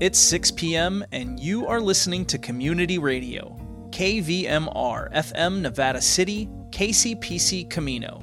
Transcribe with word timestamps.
It's 0.00 0.20
6 0.20 0.52
p.m., 0.52 1.04
and 1.10 1.40
you 1.40 1.66
are 1.66 1.80
listening 1.80 2.24
to 2.26 2.38
Community 2.38 2.98
Radio, 2.98 3.58
KVMR, 3.90 5.12
FM 5.12 5.60
Nevada 5.60 6.00
City, 6.00 6.48
KCPC 6.70 7.68
Camino. 7.68 8.22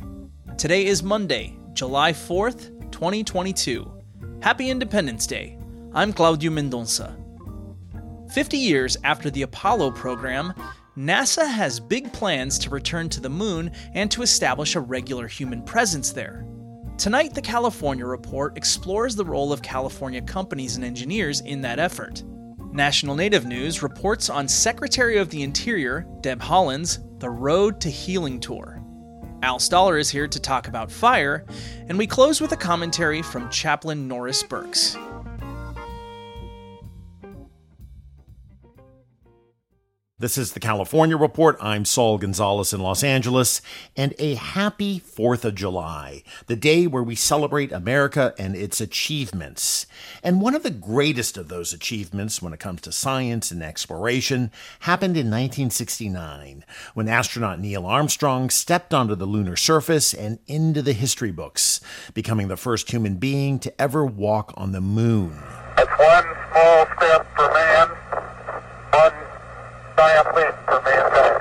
Today 0.57 0.85
is 0.85 1.03
Monday, 1.03 1.57
July 1.73 2.13
4th, 2.13 2.69
2022. 2.93 3.91
Happy 4.41 4.69
Independence 4.69 5.27
Day. 5.27 5.57
I'm 5.93 6.13
Claudio 6.13 6.49
Mendonça. 6.49 7.13
50 8.31 8.55
years 8.55 8.95
after 9.03 9.29
the 9.29 9.41
Apollo 9.41 9.91
program, 9.91 10.53
NASA 10.97 11.45
has 11.45 11.81
big 11.81 12.13
plans 12.13 12.57
to 12.59 12.69
return 12.69 13.09
to 13.09 13.19
the 13.19 13.29
moon 13.29 13.69
and 13.93 14.09
to 14.11 14.21
establish 14.21 14.75
a 14.75 14.79
regular 14.79 15.27
human 15.27 15.61
presence 15.61 16.13
there. 16.13 16.45
Tonight, 16.97 17.33
the 17.33 17.41
California 17.41 18.05
Report 18.05 18.55
explores 18.55 19.15
the 19.15 19.25
role 19.25 19.51
of 19.51 19.61
California 19.61 20.21
companies 20.21 20.77
and 20.77 20.85
engineers 20.85 21.41
in 21.41 21.59
that 21.61 21.77
effort. 21.77 22.23
National 22.71 23.15
Native 23.15 23.45
News 23.45 23.83
reports 23.83 24.29
on 24.29 24.47
Secretary 24.47 25.17
of 25.17 25.29
the 25.29 25.43
Interior, 25.43 26.07
Deb 26.21 26.39
Haaland, 26.39 27.19
The 27.19 27.29
Road 27.29 27.81
to 27.81 27.89
Healing 27.89 28.39
Tour. 28.39 28.81
Al 29.43 29.59
Stahler 29.59 29.99
is 29.99 30.09
here 30.09 30.27
to 30.27 30.39
talk 30.39 30.69
about 30.69 30.89
fire, 30.89 31.45
and 31.89 31.97
we 31.97 32.07
close 32.07 32.39
with 32.39 32.53
a 32.53 32.57
commentary 32.57 33.21
from 33.21 33.49
Chaplain 33.49 34.07
Norris 34.07 34.41
Burkes. 34.41 34.97
This 40.25 40.39
is 40.39 40.53
the 40.53 40.59
California 40.59 41.15
Report. 41.15 41.55
I'm 41.61 41.85
Saul 41.85 42.17
Gonzalez 42.17 42.73
in 42.73 42.81
Los 42.81 43.03
Angeles, 43.03 43.61
and 43.95 44.15
a 44.17 44.33
happy 44.33 44.99
4th 44.99 45.45
of 45.45 45.53
July, 45.53 46.23
the 46.47 46.55
day 46.55 46.87
where 46.87 47.03
we 47.03 47.13
celebrate 47.13 47.71
America 47.71 48.33
and 48.39 48.55
its 48.55 48.81
achievements. 48.81 49.85
And 50.23 50.41
one 50.41 50.55
of 50.55 50.63
the 50.63 50.71
greatest 50.71 51.37
of 51.37 51.47
those 51.47 51.73
achievements 51.73 52.41
when 52.41 52.53
it 52.53 52.59
comes 52.59 52.81
to 52.81 52.91
science 52.91 53.51
and 53.51 53.61
exploration 53.61 54.49
happened 54.79 55.15
in 55.15 55.27
1969, 55.27 56.65
when 56.95 57.07
astronaut 57.07 57.59
Neil 57.59 57.85
Armstrong 57.85 58.49
stepped 58.49 58.95
onto 58.95 59.13
the 59.13 59.27
lunar 59.27 59.55
surface 59.55 60.11
and 60.11 60.39
into 60.47 60.81
the 60.81 60.93
history 60.93 61.31
books, 61.31 61.81
becoming 62.15 62.47
the 62.47 62.57
first 62.57 62.89
human 62.89 63.17
being 63.17 63.59
to 63.59 63.79
ever 63.79 64.03
walk 64.03 64.55
on 64.57 64.71
the 64.71 64.81
moon. 64.81 65.39
That's 65.77 65.99
one 65.99 66.25
small 66.51 66.85
step 66.97 67.27
for 67.35 67.53
man, 67.53 67.94
Vai 69.95 70.17
à 70.17 70.23
frente, 70.25 70.57
também 70.65 70.93
atrás. 70.93 71.34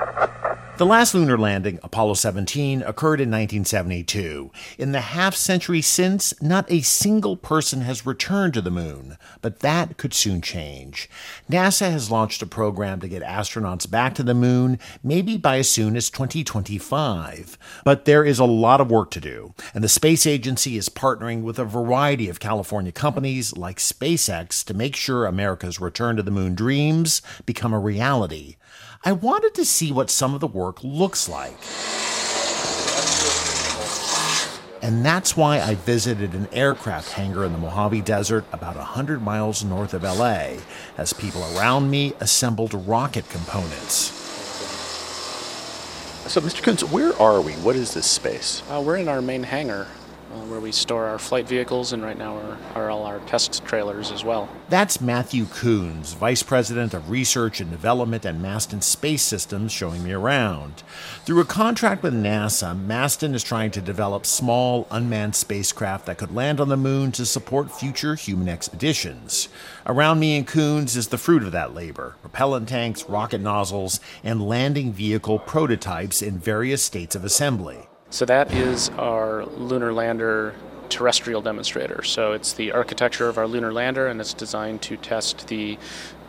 The 0.77 0.85
last 0.85 1.15
lunar 1.15 1.37
landing, 1.37 1.79
Apollo 1.83 2.15
17, 2.15 2.81
occurred 2.81 3.21
in 3.21 3.31
1972. 3.31 4.51
In 4.77 4.91
the 4.91 4.99
half 4.99 5.33
century 5.33 5.81
since, 5.81 6.33
not 6.41 6.69
a 6.69 6.81
single 6.81 7.37
person 7.37 7.79
has 7.79 8.05
returned 8.05 8.55
to 8.55 8.61
the 8.61 8.69
moon, 8.69 9.17
but 9.41 9.61
that 9.61 9.95
could 9.95 10.13
soon 10.13 10.41
change. 10.41 11.09
NASA 11.49 11.89
has 11.89 12.11
launched 12.11 12.41
a 12.41 12.45
program 12.45 12.99
to 12.99 13.07
get 13.07 13.23
astronauts 13.23 13.89
back 13.89 14.15
to 14.15 14.23
the 14.23 14.33
moon, 14.33 14.77
maybe 15.01 15.37
by 15.37 15.59
as 15.59 15.69
soon 15.69 15.95
as 15.95 16.09
2025. 16.09 17.57
But 17.85 18.03
there 18.03 18.25
is 18.25 18.39
a 18.39 18.43
lot 18.43 18.81
of 18.81 18.91
work 18.91 19.11
to 19.11 19.21
do, 19.21 19.53
and 19.73 19.81
the 19.81 19.87
space 19.87 20.27
agency 20.27 20.75
is 20.75 20.89
partnering 20.89 21.43
with 21.43 21.57
a 21.57 21.63
variety 21.63 22.27
of 22.27 22.41
California 22.41 22.91
companies 22.91 23.55
like 23.55 23.77
SpaceX 23.77 24.61
to 24.65 24.73
make 24.73 24.97
sure 24.97 25.25
America's 25.25 25.79
return 25.79 26.17
to 26.17 26.23
the 26.23 26.31
moon 26.31 26.53
dreams 26.53 27.21
become 27.45 27.73
a 27.73 27.79
reality. 27.79 28.57
I 29.07 29.11
wanted 29.11 29.53
to 29.53 29.65
see 29.65 29.91
what 29.91 30.09
some 30.09 30.33
of 30.33 30.39
the 30.39 30.47
work 30.47 30.83
looks 30.83 31.29
like. 31.29 31.55
And 34.81 35.05
that's 35.05 35.37
why 35.37 35.61
I 35.61 35.75
visited 35.75 36.33
an 36.33 36.47
aircraft 36.51 37.11
hangar 37.11 37.45
in 37.45 37.53
the 37.53 37.59
Mojave 37.59 38.01
Desert 38.01 38.45
about 38.51 38.75
100 38.75 39.21
miles 39.21 39.63
north 39.63 39.93
of 39.93 40.01
LA 40.01 40.57
as 40.97 41.13
people 41.13 41.43
around 41.55 41.91
me 41.91 42.13
assembled 42.19 42.73
rocket 42.73 43.29
components. 43.29 44.11
So, 46.27 46.41
Mr. 46.41 46.63
Kuhns, 46.63 46.91
where 46.91 47.13
are 47.21 47.41
we? 47.41 47.53
What 47.53 47.75
is 47.75 47.93
this 47.93 48.07
space? 48.07 48.63
Uh, 48.71 48.81
we're 48.83 48.97
in 48.97 49.07
our 49.07 49.21
main 49.21 49.43
hangar 49.43 49.85
uh, 50.33 50.39
where 50.47 50.59
we 50.59 50.71
store 50.71 51.05
our 51.05 51.19
flight 51.19 51.47
vehicles, 51.47 51.93
and 51.93 52.03
right 52.03 52.17
now 52.17 52.35
are, 52.37 52.57
are 52.75 52.89
all 52.89 53.03
our 53.03 53.19
test 53.21 53.63
trailers 53.65 54.11
as 54.11 54.23
well. 54.23 54.49
That's 54.69 54.99
Matthew 54.99 55.45
Kuhns, 55.45 56.15
Vice 56.15 56.43
President 56.43 56.93
of 56.93 57.09
Research 57.09 57.61
and 57.61 57.69
Development 57.69 58.25
at 58.25 58.35
Masten 58.35 58.81
Space 58.81 59.21
Systems, 59.21 59.71
showing 59.71 60.03
me 60.03 60.11
around. 60.13 60.83
Through 61.25 61.41
a 61.41 61.45
contract 61.45 62.03
with 62.03 62.13
NASA, 62.13 62.75
Masten 62.75 63.33
is 63.33 63.43
trying 63.43 63.71
to 63.71 63.81
develop 63.81 64.25
small, 64.25 64.87
unmanned 64.91 65.35
spacecraft 65.35 66.05
that 66.05 66.17
could 66.17 66.33
land 66.33 66.59
on 66.59 66.69
the 66.69 66.77
moon 66.77 67.11
to 67.13 67.25
support 67.25 67.71
future 67.71 68.15
human 68.15 68.49
expeditions. 68.49 69.49
Around 69.85 70.19
me 70.19 70.37
and 70.37 70.47
Kuhns 70.47 70.95
is 70.95 71.09
the 71.09 71.17
fruit 71.17 71.43
of 71.43 71.51
that 71.51 71.73
labor 71.73 72.15
propellant 72.21 72.67
tanks, 72.67 73.07
rocket 73.07 73.39
nozzles, 73.39 73.99
and 74.23 74.47
landing 74.47 74.91
vehicle 74.91 75.39
prototypes 75.39 76.21
in 76.21 76.37
various 76.37 76.83
states 76.83 77.15
of 77.15 77.23
assembly. 77.23 77.87
So 78.09 78.25
that 78.25 78.53
is 78.53 78.89
our 78.97 79.45
lunar 79.45 79.91
lander 79.91 80.55
terrestrial 80.89 81.41
demonstrator. 81.41 82.03
So 82.03 82.33
it's 82.33 82.53
the 82.53 82.71
architecture 82.71 83.27
of 83.27 83.37
our 83.37 83.47
lunar 83.47 83.73
lander, 83.73 84.07
and 84.07 84.21
it's 84.21 84.33
designed 84.33 84.81
to 84.83 84.97
test 84.97 85.47
the 85.47 85.77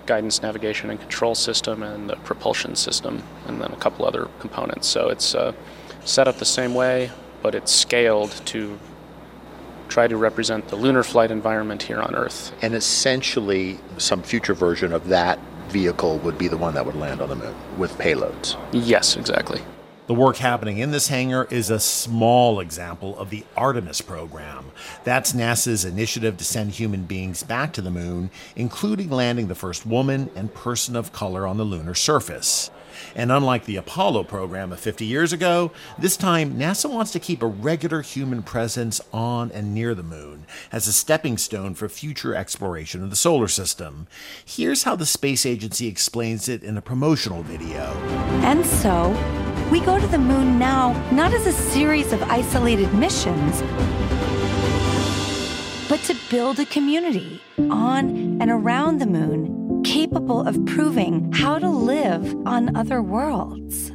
guidance, 0.06 0.42
navigation, 0.42 0.90
and 0.90 0.98
control 0.98 1.34
system, 1.34 1.82
and 1.82 2.08
the 2.08 2.16
propulsion 2.16 2.76
system, 2.76 3.22
and 3.46 3.60
then 3.60 3.72
a 3.72 3.76
couple 3.76 4.06
other 4.06 4.28
components. 4.38 4.88
So 4.88 5.08
it's 5.08 5.34
uh, 5.34 5.52
set 6.04 6.28
up 6.28 6.38
the 6.38 6.44
same 6.44 6.74
way, 6.74 7.10
but 7.42 7.54
it's 7.54 7.72
scaled 7.72 8.30
to 8.46 8.78
try 9.88 10.08
to 10.08 10.16
represent 10.16 10.68
the 10.68 10.76
lunar 10.76 11.02
flight 11.02 11.30
environment 11.30 11.82
here 11.82 12.00
on 12.00 12.14
Earth. 12.14 12.52
And 12.62 12.74
essentially, 12.74 13.78
some 13.98 14.22
future 14.22 14.54
version 14.54 14.92
of 14.92 15.08
that 15.08 15.38
vehicle 15.68 16.18
would 16.18 16.38
be 16.38 16.48
the 16.48 16.56
one 16.56 16.74
that 16.74 16.86
would 16.86 16.96
land 16.96 17.20
on 17.20 17.28
the 17.28 17.36
moon 17.36 17.54
with 17.78 17.92
payloads. 17.98 18.56
Yes, 18.72 19.16
exactly. 19.16 19.60
The 20.06 20.14
work 20.14 20.36
happening 20.36 20.78
in 20.78 20.92
this 20.92 21.08
hangar 21.08 21.48
is 21.50 21.68
a 21.68 21.80
small 21.80 22.60
example 22.60 23.18
of 23.18 23.30
the 23.30 23.44
Artemis 23.56 24.00
program. 24.00 24.70
That's 25.02 25.32
NASA's 25.32 25.84
initiative 25.84 26.36
to 26.36 26.44
send 26.44 26.70
human 26.70 27.06
beings 27.06 27.42
back 27.42 27.72
to 27.72 27.82
the 27.82 27.90
moon, 27.90 28.30
including 28.54 29.10
landing 29.10 29.48
the 29.48 29.56
first 29.56 29.84
woman 29.84 30.30
and 30.36 30.54
person 30.54 30.94
of 30.94 31.12
color 31.12 31.44
on 31.44 31.56
the 31.56 31.64
lunar 31.64 31.94
surface. 31.94 32.70
And 33.14 33.32
unlike 33.32 33.64
the 33.64 33.76
Apollo 33.76 34.24
program 34.24 34.72
of 34.72 34.80
50 34.80 35.04
years 35.04 35.32
ago, 35.32 35.72
this 35.98 36.16
time 36.16 36.58
NASA 36.58 36.90
wants 36.90 37.12
to 37.12 37.20
keep 37.20 37.42
a 37.42 37.46
regular 37.46 38.02
human 38.02 38.42
presence 38.42 39.00
on 39.12 39.50
and 39.52 39.74
near 39.74 39.94
the 39.94 40.02
moon 40.02 40.46
as 40.72 40.86
a 40.86 40.92
stepping 40.92 41.38
stone 41.38 41.74
for 41.74 41.88
future 41.88 42.34
exploration 42.34 43.02
of 43.02 43.10
the 43.10 43.16
solar 43.16 43.48
system. 43.48 44.06
Here's 44.44 44.82
how 44.84 44.96
the 44.96 45.06
space 45.06 45.46
agency 45.46 45.86
explains 45.88 46.48
it 46.48 46.62
in 46.62 46.76
a 46.76 46.82
promotional 46.82 47.42
video. 47.42 47.92
And 48.42 48.64
so, 48.64 49.10
we 49.70 49.80
go 49.80 49.98
to 49.98 50.06
the 50.06 50.18
moon 50.18 50.58
now 50.58 50.92
not 51.10 51.32
as 51.32 51.46
a 51.46 51.52
series 51.52 52.12
of 52.12 52.22
isolated 52.24 52.92
missions, 52.94 53.62
but 55.88 56.00
to 56.02 56.16
build 56.30 56.60
a 56.60 56.66
community 56.66 57.42
on 57.58 58.40
and 58.40 58.50
around 58.50 58.98
the 58.98 59.06
moon 59.06 59.55
capable 60.06 60.46
of 60.46 60.64
proving 60.66 61.32
how 61.32 61.58
to 61.58 61.68
live 61.68 62.32
on 62.46 62.76
other 62.76 63.02
worlds. 63.02 63.90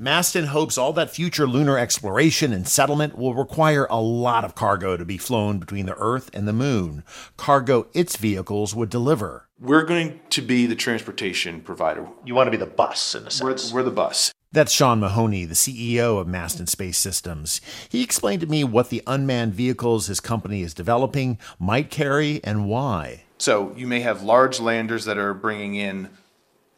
Masten 0.00 0.46
hopes 0.46 0.78
all 0.78 0.94
that 0.94 1.10
future 1.10 1.46
lunar 1.46 1.76
exploration 1.76 2.54
and 2.54 2.66
settlement 2.66 3.18
will 3.18 3.34
require 3.34 3.86
a 3.90 4.00
lot 4.00 4.42
of 4.42 4.54
cargo 4.54 4.96
to 4.96 5.04
be 5.04 5.18
flown 5.18 5.58
between 5.58 5.84
the 5.84 5.94
Earth 5.98 6.30
and 6.32 6.48
the 6.48 6.54
Moon, 6.54 7.04
cargo 7.36 7.88
its 7.92 8.16
vehicles 8.16 8.74
would 8.74 8.88
deliver. 8.88 9.48
We're 9.60 9.84
going 9.84 10.20
to 10.30 10.40
be 10.40 10.64
the 10.64 10.74
transportation 10.74 11.60
provider. 11.60 12.08
You 12.24 12.34
want 12.34 12.46
to 12.46 12.50
be 12.50 12.56
the 12.56 12.64
bus, 12.64 13.14
in 13.14 13.24
a 13.24 13.24
We're, 13.24 13.58
sense. 13.58 13.74
we're 13.74 13.82
the 13.82 13.90
bus. 13.90 14.32
That's 14.50 14.72
Sean 14.72 15.00
Mahoney, 15.00 15.44
the 15.44 15.54
CEO 15.54 16.18
of 16.18 16.26
Masten 16.26 16.70
Space 16.70 16.96
Systems. 16.96 17.60
He 17.90 18.02
explained 18.02 18.40
to 18.40 18.46
me 18.46 18.64
what 18.64 18.88
the 18.88 19.02
unmanned 19.06 19.52
vehicles 19.52 20.06
his 20.06 20.20
company 20.20 20.62
is 20.62 20.72
developing 20.72 21.38
might 21.58 21.90
carry 21.90 22.42
and 22.42 22.66
why. 22.66 23.24
So 23.40 23.72
you 23.74 23.86
may 23.86 24.00
have 24.00 24.22
large 24.22 24.60
landers 24.60 25.06
that 25.06 25.16
are 25.16 25.32
bringing 25.32 25.74
in 25.74 26.10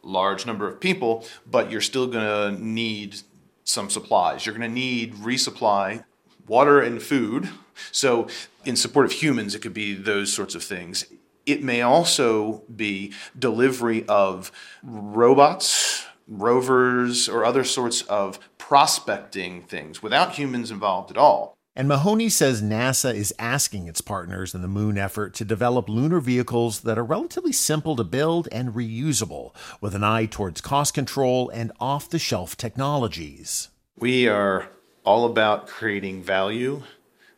large 0.01 0.45
number 0.45 0.65
of 0.65 0.79
people, 0.79 1.25
but 1.45 1.69
you're 1.69 1.81
still 1.81 2.07
going 2.07 2.57
to 2.57 2.63
need 2.63 3.17
some 3.65 3.89
supplies. 3.89 4.45
You're 4.45 4.55
going 4.55 4.69
to 4.69 4.73
need 4.73 5.15
resupply, 5.15 6.05
water 6.47 6.79
and 6.79 7.01
food. 7.01 7.49
So 7.91 8.27
in 8.63 8.77
support 8.77 9.05
of 9.05 9.11
humans, 9.11 9.55
it 9.55 9.61
could 9.61 9.73
be 9.73 9.93
those 9.93 10.31
sorts 10.31 10.55
of 10.55 10.63
things. 10.63 11.05
It 11.45 11.61
may 11.61 11.81
also 11.81 12.63
be 12.73 13.11
delivery 13.37 14.05
of 14.07 14.49
robots, 14.81 16.05
rovers, 16.29 17.27
or 17.27 17.43
other 17.43 17.65
sorts 17.65 18.03
of 18.03 18.39
prospecting 18.57 19.63
things 19.63 20.01
without 20.01 20.35
humans 20.35 20.71
involved 20.71 21.11
at 21.11 21.17
all. 21.17 21.57
And 21.75 21.87
Mahoney 21.87 22.29
says 22.29 22.61
NASA 22.61 23.15
is 23.15 23.33
asking 23.39 23.87
its 23.87 23.99
partners 23.99 24.53
in 24.53 24.61
the 24.61 24.67
moon 24.67 24.95
effort 24.95 25.33
to 25.33 25.43
develop 25.43 25.89
lunar 25.89 26.19
vehicles 26.19 26.81
that 26.81 26.99
are 26.99 27.03
relatively 27.03 27.51
simple 27.51 27.95
to 27.95 28.03
build 28.03 28.47
and 28.51 28.75
reusable, 28.75 29.55
with 29.81 29.95
an 29.95 30.03
eye 30.03 30.27
towards 30.27 30.61
cost 30.61 30.93
control 30.93 31.49
and 31.49 31.71
off 31.79 32.07
the 32.07 32.19
shelf 32.19 32.55
technologies. 32.55 33.69
We 33.97 34.27
are 34.27 34.69
all 35.03 35.25
about 35.25 35.65
creating 35.65 36.21
value, 36.21 36.83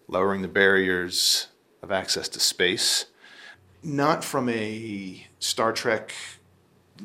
lowering 0.10 0.42
the 0.42 0.50
barriers 0.50 1.48
of 1.82 1.90
access 1.90 2.28
to 2.28 2.40
space. 2.42 3.06
not 3.86 4.24
from 4.24 4.50
a 4.50 5.26
Star 5.40 5.72
Trek 5.72 6.14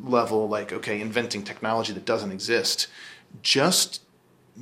level, 0.02 0.48
like, 0.48 0.72
okay, 0.72 1.00
inventing 1.00 1.44
technology 1.44 1.92
that 1.92 2.04
doesn't 2.06 2.32
exist, 2.32 2.88
just 3.42 4.02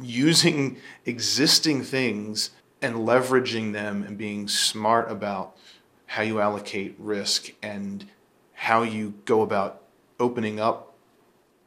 using 0.00 0.76
existing 1.06 1.82
things 1.82 2.50
and 2.80 2.96
leveraging 2.96 3.72
them 3.72 4.02
and 4.02 4.16
being 4.16 4.48
smart 4.48 5.10
about 5.10 5.56
how 6.06 6.22
you 6.22 6.40
allocate 6.40 6.94
risk 6.98 7.50
and 7.62 8.06
how 8.54 8.82
you 8.82 9.14
go 9.25 9.42
about 9.42 9.82
opening 10.19 10.58
up 10.58 10.94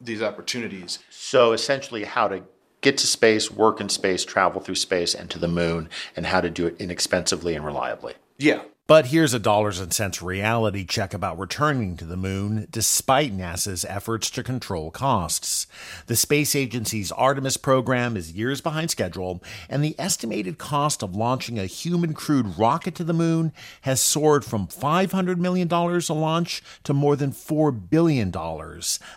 these 0.00 0.22
opportunities. 0.22 0.98
So 1.10 1.52
essentially, 1.52 2.04
how 2.04 2.28
to 2.28 2.42
get 2.80 2.98
to 2.98 3.06
space, 3.06 3.50
work 3.50 3.80
in 3.80 3.88
space, 3.88 4.24
travel 4.24 4.60
through 4.60 4.74
space, 4.74 5.14
and 5.14 5.30
to 5.30 5.38
the 5.38 5.48
moon, 5.48 5.88
and 6.16 6.26
how 6.26 6.40
to 6.40 6.50
do 6.50 6.66
it 6.66 6.76
inexpensively 6.78 7.54
and 7.54 7.64
reliably. 7.64 8.14
Yeah. 8.38 8.62
But 8.88 9.06
here's 9.06 9.32
a 9.32 9.38
dollars 9.38 9.78
and 9.78 9.92
cents 9.92 10.20
reality 10.20 10.84
check 10.84 11.14
about 11.14 11.38
returning 11.38 11.96
to 11.98 12.04
the 12.04 12.16
moon 12.16 12.66
despite 12.68 13.32
NASA's 13.32 13.84
efforts 13.84 14.28
to 14.30 14.42
control 14.42 14.90
costs. 14.90 15.68
The 16.08 16.16
space 16.16 16.56
agency's 16.56 17.12
Artemis 17.12 17.56
program 17.56 18.16
is 18.16 18.32
years 18.32 18.60
behind 18.60 18.90
schedule, 18.90 19.40
and 19.68 19.84
the 19.84 19.94
estimated 20.00 20.58
cost 20.58 21.04
of 21.04 21.14
launching 21.14 21.60
a 21.60 21.66
human 21.66 22.12
crewed 22.12 22.58
rocket 22.58 22.96
to 22.96 23.04
the 23.04 23.12
moon 23.12 23.52
has 23.82 24.00
soared 24.00 24.44
from 24.44 24.66
$500 24.66 25.36
million 25.36 25.72
a 25.72 26.12
launch 26.12 26.60
to 26.82 26.92
more 26.92 27.14
than 27.14 27.30
$4 27.30 27.88
billion, 27.88 28.34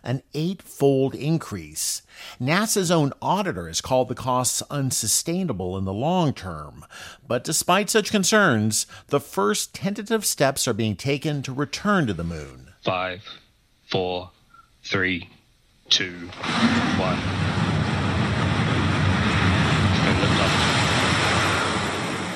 an 0.04 0.22
eight-fold 0.36 1.16
increase. 1.16 2.04
NASA's 2.40 2.92
own 2.92 3.14
auditor 3.22 3.68
has 3.68 3.82
called 3.82 4.08
the 4.08 4.16
costs 4.16 4.62
unsustainable 4.70 5.78
in 5.78 5.86
the 5.86 5.94
long 5.94 6.34
term. 6.34 6.86
But 7.28 7.44
despite 7.44 7.90
such 7.90 8.12
concerns, 8.12 8.88
the 9.08 9.20
first 9.20 9.74
tentative 9.74 10.26
steps 10.26 10.68
are 10.68 10.74
being 10.74 10.96
taken 10.96 11.42
to 11.44 11.54
return 11.54 12.08
to 12.08 12.14
the 12.14 12.24
moon. 12.24 12.74
Five, 12.84 13.24
four, 13.88 14.32
three, 14.84 15.30
two, 15.90 16.30
one. 16.98 17.20
And 20.08 20.22
lift 20.22 20.42
off. 20.42 20.76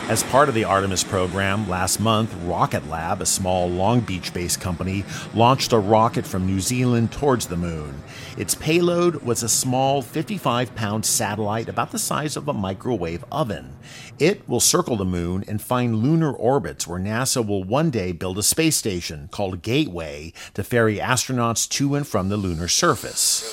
As 0.10 0.24
part 0.24 0.50
of 0.50 0.56
the 0.56 0.64
Artemis 0.64 1.04
program, 1.04 1.70
last 1.70 2.00
month, 2.00 2.34
Rocket 2.46 2.90
Lab, 2.90 3.22
a 3.22 3.28
small 3.28 3.70
Long 3.70 4.00
Beach 4.00 4.34
based 4.34 4.60
company, 4.60 5.06
launched 5.36 5.72
a 5.72 5.78
rocket 5.78 6.26
from 6.26 6.48
New 6.48 6.60
Zealand 6.60 7.12
towards 7.12 7.46
the 7.46 7.56
moon. 7.56 8.02
Its 8.36 8.56
payload 8.56 9.18
was 9.18 9.44
a 9.44 9.48
small 9.48 10.02
55 10.02 10.74
pound 10.74 11.06
satellite 11.06 11.70
about 11.70 11.92
the 11.92 12.00
size 12.00 12.36
of 12.36 12.48
a 12.48 12.54
microwave 12.54 13.24
oven. 13.32 13.76
It 14.18 14.50
will 14.50 14.60
circle 14.60 14.96
the 14.98 15.06
moon 15.06 15.46
and 15.48 15.62
find 15.62 15.98
lunar 15.98 16.32
orbits 16.32 16.88
where 16.88 17.00
NASA 17.00 17.46
will 17.46 17.64
one 17.64 17.92
day 17.92 18.12
build 18.12 18.40
a 18.40 18.44
space 18.44 18.78
station 18.78 19.30
called 19.32 19.62
Gateway 19.62 20.34
to 20.56 20.64
ferry 20.64 20.98
astronauts 20.98 21.70
to 21.70 21.94
and 21.94 22.08
from 22.08 22.30
the 22.30 22.38
lunar 22.38 22.68
surface. 22.68 23.44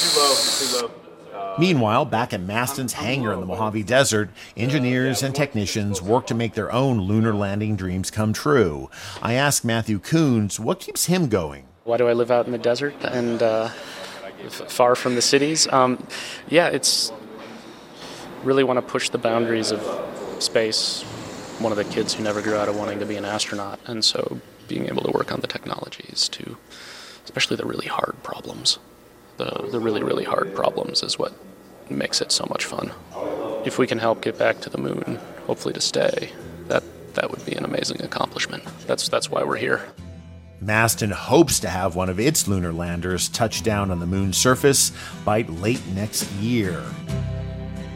Too 0.00 0.18
low, 0.18 0.34
too 0.34 0.86
low. 0.86 1.03
Meanwhile, 1.56 2.06
back 2.06 2.32
at 2.32 2.40
Masten's 2.40 2.94
hangar 2.94 3.32
in 3.32 3.40
the 3.40 3.46
Mojave 3.46 3.84
Desert, 3.84 4.30
engineers 4.56 5.22
and 5.22 5.34
technicians 5.34 6.02
work 6.02 6.26
to 6.26 6.34
make 6.34 6.54
their 6.54 6.72
own 6.72 7.00
lunar 7.02 7.32
landing 7.32 7.76
dreams 7.76 8.10
come 8.10 8.32
true. 8.32 8.90
I 9.22 9.34
asked 9.34 9.64
Matthew 9.64 10.00
Kuhns 10.00 10.58
what 10.58 10.80
keeps 10.80 11.06
him 11.06 11.28
going. 11.28 11.66
Why 11.84 11.96
do 11.96 12.08
I 12.08 12.12
live 12.12 12.32
out 12.32 12.46
in 12.46 12.52
the 12.52 12.58
desert 12.58 12.94
and 13.04 13.40
uh, 13.40 13.68
far 14.48 14.96
from 14.96 15.14
the 15.14 15.22
cities? 15.22 15.68
Um, 15.72 16.04
yeah, 16.48 16.68
it's 16.68 17.12
really 18.42 18.64
want 18.64 18.78
to 18.78 18.82
push 18.82 19.10
the 19.10 19.18
boundaries 19.18 19.70
of 19.70 20.42
space. 20.42 21.02
One 21.60 21.70
of 21.70 21.78
the 21.78 21.84
kids 21.84 22.14
who 22.14 22.24
never 22.24 22.42
grew 22.42 22.56
out 22.56 22.68
of 22.68 22.76
wanting 22.76 22.98
to 22.98 23.06
be 23.06 23.16
an 23.16 23.24
astronaut, 23.24 23.78
and 23.86 24.04
so 24.04 24.40
being 24.66 24.86
able 24.86 25.02
to 25.02 25.10
work 25.12 25.30
on 25.30 25.40
the 25.40 25.46
technologies 25.46 26.28
to, 26.30 26.56
especially 27.24 27.56
the 27.56 27.66
really 27.66 27.86
hard 27.86 28.16
problems. 28.24 28.78
The, 29.36 29.68
the 29.70 29.80
really, 29.80 30.02
really 30.02 30.24
hard 30.24 30.54
problems 30.54 31.02
is 31.02 31.18
what 31.18 31.32
makes 31.90 32.20
it 32.20 32.32
so 32.32 32.46
much 32.48 32.64
fun. 32.64 32.92
If 33.64 33.78
we 33.78 33.86
can 33.86 33.98
help 33.98 34.22
get 34.22 34.38
back 34.38 34.60
to 34.60 34.70
the 34.70 34.78
moon, 34.78 35.18
hopefully 35.46 35.74
to 35.74 35.80
stay, 35.80 36.30
that, 36.68 36.82
that 37.14 37.30
would 37.30 37.44
be 37.44 37.54
an 37.54 37.64
amazing 37.64 38.02
accomplishment. 38.02 38.64
That's, 38.86 39.08
that's 39.08 39.30
why 39.30 39.42
we're 39.42 39.56
here. 39.56 39.82
Masten 40.62 41.12
hopes 41.12 41.60
to 41.60 41.68
have 41.68 41.94
one 41.94 42.08
of 42.08 42.18
its 42.18 42.48
lunar 42.48 42.72
landers 42.72 43.28
touch 43.28 43.62
down 43.62 43.90
on 43.90 43.98
the 44.00 44.06
moon's 44.06 44.36
surface 44.36 44.92
by 45.24 45.42
late 45.42 45.84
next 45.88 46.30
year. 46.32 46.82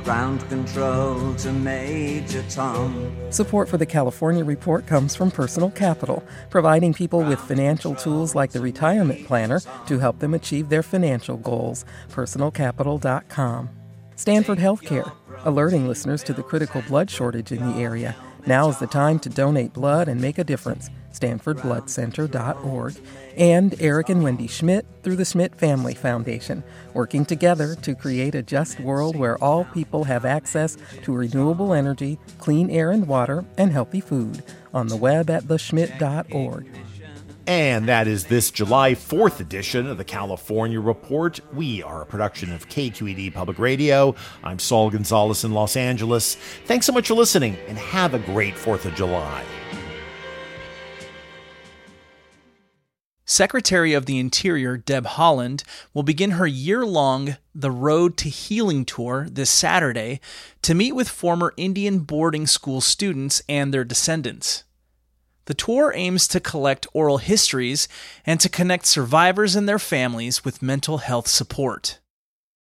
Ground 0.09 0.41
control 0.49 1.35
to 1.35 1.53
Major 1.53 2.43
Tom. 2.49 3.15
Support 3.29 3.69
for 3.69 3.77
the 3.77 3.85
California 3.85 4.43
Report 4.43 4.87
comes 4.87 5.15
from 5.15 5.31
Personal 5.31 5.71
Capital, 5.71 6.25
providing 6.49 6.95
people 6.95 7.23
with 7.23 7.39
financial 7.39 7.95
tools 7.95 8.35
like 8.35 8.53
the 8.53 8.61
Retirement 8.63 9.27
Planner 9.27 9.61
to 9.87 9.99
help 9.99 10.19
them 10.21 10.33
achieve 10.33 10.71
their 10.71 10.83
financial 10.83 11.37
goals. 11.37 11.85
PersonalCapital.com. 12.09 13.69
Stanford 14.17 14.57
Healthcare, 14.57 15.13
alerting 15.45 15.87
listeners 15.87 16.23
to 16.23 16.33
the 16.33 16.43
critical 16.43 16.81
blood 16.89 17.11
shortage 17.11 17.53
in 17.53 17.71
the 17.71 17.79
area. 17.79 18.17
Now 18.47 18.71
is 18.71 18.79
the 18.79 18.87
time 18.87 19.19
to 19.19 19.29
donate 19.29 19.75
blood 19.75 20.09
and 20.09 20.23
make 20.23 20.39
a 20.39 20.45
difference. 20.45 20.89
StanfordBloodCenter.org. 21.19 22.97
And 23.37 23.81
Eric 23.81 24.09
and 24.09 24.23
Wendy 24.23 24.47
Schmidt 24.47 24.87
through 25.03 25.17
the 25.17 25.25
Schmidt 25.25 25.55
Family 25.55 25.95
Foundation, 25.95 26.65
working 26.95 27.25
together 27.25 27.75
to 27.77 27.95
create 27.95 28.35
a 28.35 28.43
just 28.43 28.81
world 28.81 29.17
where 29.17 29.43
all 29.43 29.65
people 29.65 30.05
have 30.05 30.25
access 30.25 30.77
to 31.03 31.13
renewable 31.13 31.73
energy, 31.73 32.19
clean 32.39 32.71
air 32.71 32.91
and 32.91 33.07
water, 33.07 33.45
and 33.57 33.73
healthy 33.73 34.01
food. 34.01 34.43
On 34.75 34.89
the 34.89 34.97
web 34.97 35.31
at 35.31 35.45
theschmidt.org. 35.45 36.67
And 37.49 37.89
that 37.89 38.07
is 38.07 38.27
this 38.27 38.51
July 38.51 38.93
4th 38.93 39.41
edition 39.41 39.87
of 39.87 39.97
the 39.97 40.05
California 40.05 40.79
Report. 40.79 41.41
We 41.55 41.83
are 41.83 42.03
a 42.03 42.07
production 42.07 42.53
of 42.53 42.69
KQED 42.69 43.33
Public 43.33 43.59
Radio. 43.59 44.15
I'm 44.45 44.59
Saul 44.59 44.91
Gonzalez 44.91 45.45
in 45.45 45.53
Los 45.53 45.75
Angeles. 45.75 46.35
Thanks 46.67 46.85
so 46.85 46.93
much 46.93 47.09
for 47.09 47.15
listening 47.15 47.57
and 47.67 47.79
have 47.79 48.13
a 48.13 48.19
great 48.19 48.55
4th 48.55 48.85
of 48.85 48.95
July. 48.95 49.43
Secretary 53.39 53.93
of 53.93 54.07
the 54.07 54.19
Interior 54.19 54.77
Deb 54.77 55.07
Haaland 55.07 55.63
will 55.95 56.03
begin 56.03 56.33
her 56.33 56.47
year 56.49 56.85
long 56.85 57.37
The 57.55 57.71
Road 57.71 58.17
to 58.17 58.29
Healing 58.29 58.85
tour 58.85 59.29
this 59.31 59.49
Saturday 59.49 60.21
to 60.63 60.75
meet 60.75 60.91
with 60.91 61.09
former 61.09 61.55
Indian 61.57 62.01
boarding 62.01 62.49
school 62.49 62.81
students 62.81 63.41
and 63.49 63.73
their 63.73 63.85
descendants. 63.85 64.65
The 65.45 65.55
tour 65.55 65.93
aims 65.95 66.27
to 66.27 66.41
collect 66.41 66.89
oral 66.93 67.19
histories 67.19 67.87
and 68.27 68.41
to 68.41 68.49
connect 68.49 68.87
survivors 68.87 69.55
and 69.55 69.69
their 69.69 69.79
families 69.79 70.45
with 70.45 70.61
mental 70.61 70.99
health 70.99 71.29
support. 71.29 72.01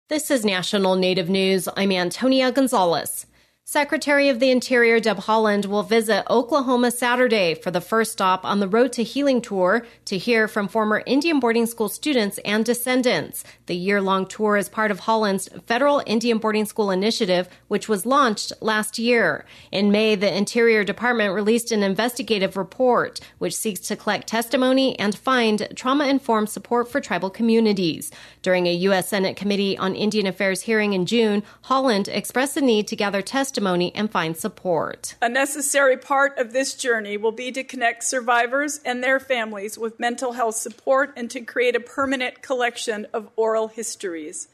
This 0.09 0.29
is 0.29 0.45
National 0.45 0.95
Native 0.95 1.27
News. 1.27 1.69
I'm 1.75 1.91
Antonia 1.91 2.51
Gonzalez. 2.51 3.25
Secretary 3.71 4.27
of 4.27 4.41
the 4.41 4.51
Interior 4.51 4.99
Deb 4.99 5.19
Haaland 5.19 5.65
will 5.65 5.81
visit 5.81 6.29
Oklahoma 6.29 6.91
Saturday 6.91 7.53
for 7.53 7.71
the 7.71 7.79
first 7.79 8.11
stop 8.11 8.43
on 8.43 8.59
the 8.59 8.67
Road 8.67 8.91
to 8.91 9.01
Healing 9.01 9.41
tour 9.41 9.85
to 10.03 10.17
hear 10.17 10.49
from 10.49 10.67
former 10.67 11.01
Indian 11.05 11.39
boarding 11.39 11.65
school 11.65 11.87
students 11.87 12.37
and 12.39 12.65
descendants. 12.65 13.45
The 13.67 13.75
year 13.77 14.01
long 14.01 14.25
tour 14.25 14.57
is 14.57 14.67
part 14.67 14.91
of 14.91 14.99
Haaland's 14.99 15.47
Federal 15.67 16.03
Indian 16.05 16.37
Boarding 16.37 16.65
School 16.65 16.91
Initiative, 16.91 17.47
which 17.69 17.87
was 17.87 18.05
launched 18.05 18.51
last 18.59 18.99
year. 18.99 19.45
In 19.71 19.89
May, 19.89 20.15
the 20.15 20.35
Interior 20.35 20.83
Department 20.83 21.33
released 21.33 21.71
an 21.71 21.81
investigative 21.81 22.57
report 22.57 23.21
which 23.37 23.55
seeks 23.55 23.79
to 23.87 23.95
collect 23.95 24.27
testimony 24.27 24.99
and 24.99 25.17
find 25.17 25.69
trauma 25.77 26.07
informed 26.07 26.49
support 26.49 26.91
for 26.91 26.99
tribal 26.99 27.29
communities. 27.29 28.11
During 28.41 28.67
a 28.67 28.73
U.S. 28.73 29.07
Senate 29.07 29.37
Committee 29.37 29.77
on 29.77 29.95
Indian 29.95 30.27
Affairs 30.27 30.63
hearing 30.63 30.91
in 30.91 31.05
June, 31.05 31.41
Haaland 31.67 32.09
expressed 32.09 32.55
the 32.55 32.61
need 32.61 32.85
to 32.87 32.97
gather 32.97 33.21
testimony 33.21 33.60
and 33.67 34.11
find 34.11 34.35
support. 34.35 35.15
A 35.21 35.29
necessary 35.29 35.97
part 35.97 36.37
of 36.37 36.51
this 36.51 36.73
journey 36.73 37.17
will 37.17 37.31
be 37.31 37.51
to 37.51 37.63
connect 37.63 38.03
survivors 38.03 38.79
and 38.83 39.03
their 39.03 39.19
families 39.19 39.77
with 39.77 39.99
mental 39.99 40.33
health 40.33 40.55
support 40.55 41.13
and 41.15 41.29
to 41.31 41.41
create 41.41 41.75
a 41.75 41.79
permanent 41.79 42.41
collection 42.41 43.07
of 43.13 43.29
oral 43.35 43.67
histories. 43.67 44.47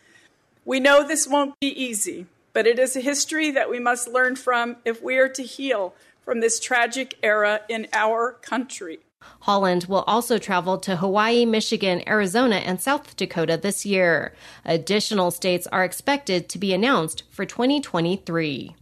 We 0.65 0.79
know 0.79 1.07
this 1.07 1.27
won't 1.27 1.59
be 1.59 1.67
easy, 1.67 2.25
but 2.53 2.67
it 2.67 2.77
is 2.77 2.95
a 2.95 3.01
history 3.01 3.51
that 3.51 3.69
we 3.69 3.79
must 3.79 4.07
learn 4.07 4.35
from 4.35 4.75
if 4.83 5.01
we 5.01 5.17
are 5.17 5.29
to 5.29 5.43
heal 5.43 5.93
from 6.21 6.41
this 6.41 6.59
tragic 6.59 7.17
era 7.23 7.61
in 7.69 7.87
our 7.93 8.33
country. 8.33 8.99
Haaland 9.43 9.87
will 9.87 10.03
also 10.07 10.37
travel 10.37 10.77
to 10.79 10.97
Hawaii, 10.97 11.45
Michigan, 11.45 12.03
Arizona, 12.07 12.57
and 12.57 12.81
South 12.81 13.15
Dakota 13.15 13.57
this 13.57 13.85
year. 13.85 14.33
Additional 14.65 15.31
states 15.31 15.67
are 15.67 15.83
expected 15.83 16.49
to 16.49 16.57
be 16.57 16.73
announced 16.73 17.23
for 17.29 17.45
2023. 17.45 18.75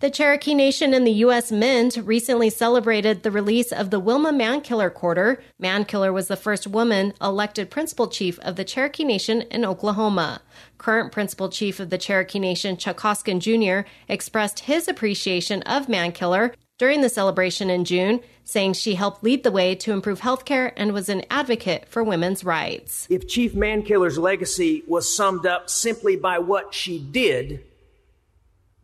The 0.00 0.10
Cherokee 0.10 0.52
Nation 0.52 0.92
and 0.92 1.06
the 1.06 1.24
U.S. 1.24 1.50
Mint 1.50 1.96
recently 1.96 2.50
celebrated 2.50 3.22
the 3.22 3.30
release 3.30 3.72
of 3.72 3.88
the 3.88 3.98
Wilma 3.98 4.30
Mankiller 4.30 4.92
Quarter. 4.92 5.42
Mankiller 5.58 6.12
was 6.12 6.28
the 6.28 6.36
first 6.36 6.66
woman 6.66 7.14
elected 7.18 7.70
principal 7.70 8.06
chief 8.06 8.38
of 8.40 8.56
the 8.56 8.64
Cherokee 8.64 9.04
Nation 9.04 9.40
in 9.50 9.64
Oklahoma. 9.64 10.42
Current 10.76 11.12
principal 11.12 11.48
chief 11.48 11.80
of 11.80 11.88
the 11.88 11.96
Cherokee 11.96 12.38
Nation, 12.38 12.76
Chuck 12.76 13.00
Hoskin 13.00 13.40
Jr., 13.40 13.88
expressed 14.06 14.60
his 14.60 14.86
appreciation 14.86 15.62
of 15.62 15.86
Mankiller 15.86 16.52
during 16.76 17.00
the 17.00 17.08
celebration 17.08 17.70
in 17.70 17.86
June, 17.86 18.20
saying 18.44 18.74
she 18.74 18.96
helped 18.96 19.24
lead 19.24 19.44
the 19.44 19.50
way 19.50 19.74
to 19.76 19.92
improve 19.92 20.20
healthcare 20.20 20.74
and 20.76 20.92
was 20.92 21.08
an 21.08 21.24
advocate 21.30 21.88
for 21.88 22.04
women's 22.04 22.44
rights. 22.44 23.06
If 23.08 23.26
Chief 23.28 23.54
Mankiller's 23.54 24.18
legacy 24.18 24.82
was 24.86 25.16
summed 25.16 25.46
up 25.46 25.70
simply 25.70 26.16
by 26.16 26.38
what 26.38 26.74
she 26.74 26.98
did, 26.98 27.64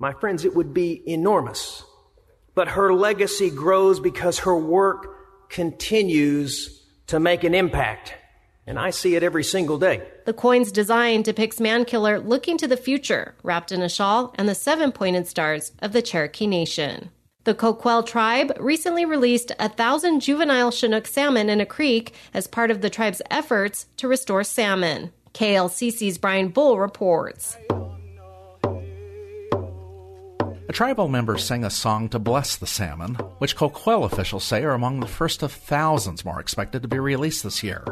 my 0.02 0.12
friends, 0.12 0.44
it 0.44 0.56
would 0.56 0.74
be 0.74 1.00
enormous. 1.06 1.84
But 2.56 2.66
her 2.66 2.92
legacy 2.92 3.50
grows 3.50 4.00
because 4.00 4.40
her 4.40 4.58
work 4.58 5.48
continues 5.48 6.82
to 7.06 7.20
make 7.20 7.44
an 7.44 7.54
impact. 7.54 8.12
And 8.66 8.80
I 8.80 8.90
see 8.90 9.14
it 9.14 9.22
every 9.22 9.44
single 9.44 9.78
day. 9.78 10.02
The 10.26 10.32
coin's 10.32 10.72
design 10.72 11.22
depicts 11.22 11.60
Mankiller 11.60 12.18
looking 12.18 12.58
to 12.58 12.66
the 12.66 12.76
future, 12.76 13.36
wrapped 13.44 13.70
in 13.70 13.80
a 13.80 13.88
shawl 13.88 14.34
and 14.34 14.48
the 14.48 14.56
seven 14.56 14.90
pointed 14.90 15.28
stars 15.28 15.70
of 15.80 15.92
the 15.92 16.02
Cherokee 16.02 16.48
Nation. 16.48 17.10
The 17.44 17.54
Coquille 17.54 18.02
tribe 18.02 18.56
recently 18.58 19.04
released 19.04 19.52
a 19.60 19.68
thousand 19.68 20.18
juvenile 20.18 20.72
Chinook 20.72 21.06
salmon 21.06 21.48
in 21.48 21.60
a 21.60 21.66
creek 21.66 22.12
as 22.34 22.48
part 22.48 22.72
of 22.72 22.80
the 22.80 22.90
tribe's 22.90 23.22
efforts 23.30 23.86
to 23.98 24.08
restore 24.08 24.42
salmon. 24.42 25.12
KLCC's 25.32 26.18
Brian 26.18 26.48
Bull 26.48 26.80
reports. 26.80 27.56
A 30.72 30.74
tribal 30.74 31.06
member 31.06 31.36
sang 31.36 31.64
a 31.64 31.70
song 31.70 32.08
to 32.08 32.18
bless 32.18 32.56
the 32.56 32.66
salmon, 32.66 33.16
which 33.36 33.56
Coquille 33.56 34.04
officials 34.04 34.42
say 34.42 34.64
are 34.64 34.72
among 34.72 35.00
the 35.00 35.06
first 35.06 35.42
of 35.42 35.52
thousands 35.52 36.24
more 36.24 36.40
expected 36.40 36.80
to 36.80 36.88
be 36.88 36.98
released 36.98 37.44
this 37.44 37.62
year. 37.62 37.84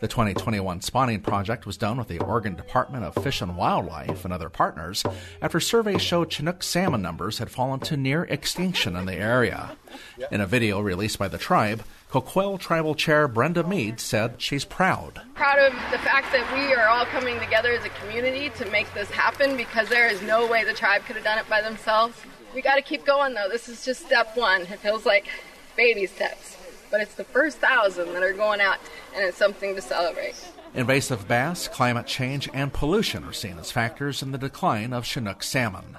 The 0.00 0.06
2021 0.06 0.80
spawning 0.80 1.22
project 1.22 1.66
was 1.66 1.76
done 1.76 1.98
with 1.98 2.06
the 2.06 2.20
Oregon 2.20 2.54
Department 2.54 3.02
of 3.02 3.20
Fish 3.20 3.40
and 3.40 3.56
Wildlife 3.56 4.24
and 4.24 4.32
other 4.32 4.48
partners 4.48 5.02
after 5.42 5.58
surveys 5.58 6.02
showed 6.02 6.30
Chinook 6.30 6.62
salmon 6.62 7.02
numbers 7.02 7.38
had 7.38 7.50
fallen 7.50 7.80
to 7.80 7.96
near 7.96 8.22
extinction 8.22 8.94
in 8.94 9.06
the 9.06 9.16
area. 9.16 9.76
In 10.30 10.40
a 10.40 10.46
video 10.46 10.78
released 10.78 11.18
by 11.18 11.26
the 11.26 11.36
tribe, 11.36 11.82
Coquille 12.10 12.58
Tribal 12.58 12.96
Chair 12.96 13.28
Brenda 13.28 13.62
Meade 13.62 14.00
said 14.00 14.42
she's 14.42 14.64
proud. 14.64 15.22
Proud 15.36 15.60
of 15.60 15.72
the 15.92 15.98
fact 15.98 16.32
that 16.32 16.52
we 16.52 16.74
are 16.74 16.88
all 16.88 17.04
coming 17.06 17.38
together 17.38 17.70
as 17.70 17.84
a 17.84 17.88
community 17.90 18.50
to 18.50 18.68
make 18.70 18.92
this 18.94 19.08
happen 19.10 19.56
because 19.56 19.88
there 19.88 20.08
is 20.08 20.20
no 20.22 20.44
way 20.44 20.64
the 20.64 20.74
tribe 20.74 21.04
could 21.04 21.14
have 21.14 21.24
done 21.24 21.38
it 21.38 21.48
by 21.48 21.62
themselves. 21.62 22.16
We 22.52 22.62
got 22.62 22.74
to 22.74 22.82
keep 22.82 23.06
going 23.06 23.34
though. 23.34 23.48
This 23.48 23.68
is 23.68 23.84
just 23.84 24.04
step 24.04 24.36
one. 24.36 24.62
It 24.62 24.80
feels 24.80 25.06
like 25.06 25.28
baby 25.76 26.06
steps, 26.06 26.56
but 26.90 27.00
it's 27.00 27.14
the 27.14 27.22
first 27.22 27.58
thousand 27.58 28.12
that 28.14 28.24
are 28.24 28.32
going 28.32 28.60
out, 28.60 28.78
and 29.14 29.24
it's 29.24 29.38
something 29.38 29.76
to 29.76 29.80
celebrate. 29.80 30.34
Invasive 30.74 31.28
bass, 31.28 31.68
climate 31.68 32.08
change, 32.08 32.48
and 32.52 32.72
pollution 32.72 33.22
are 33.22 33.32
seen 33.32 33.56
as 33.58 33.70
factors 33.70 34.20
in 34.20 34.32
the 34.32 34.38
decline 34.38 34.92
of 34.92 35.06
Chinook 35.06 35.44
salmon. 35.44 35.98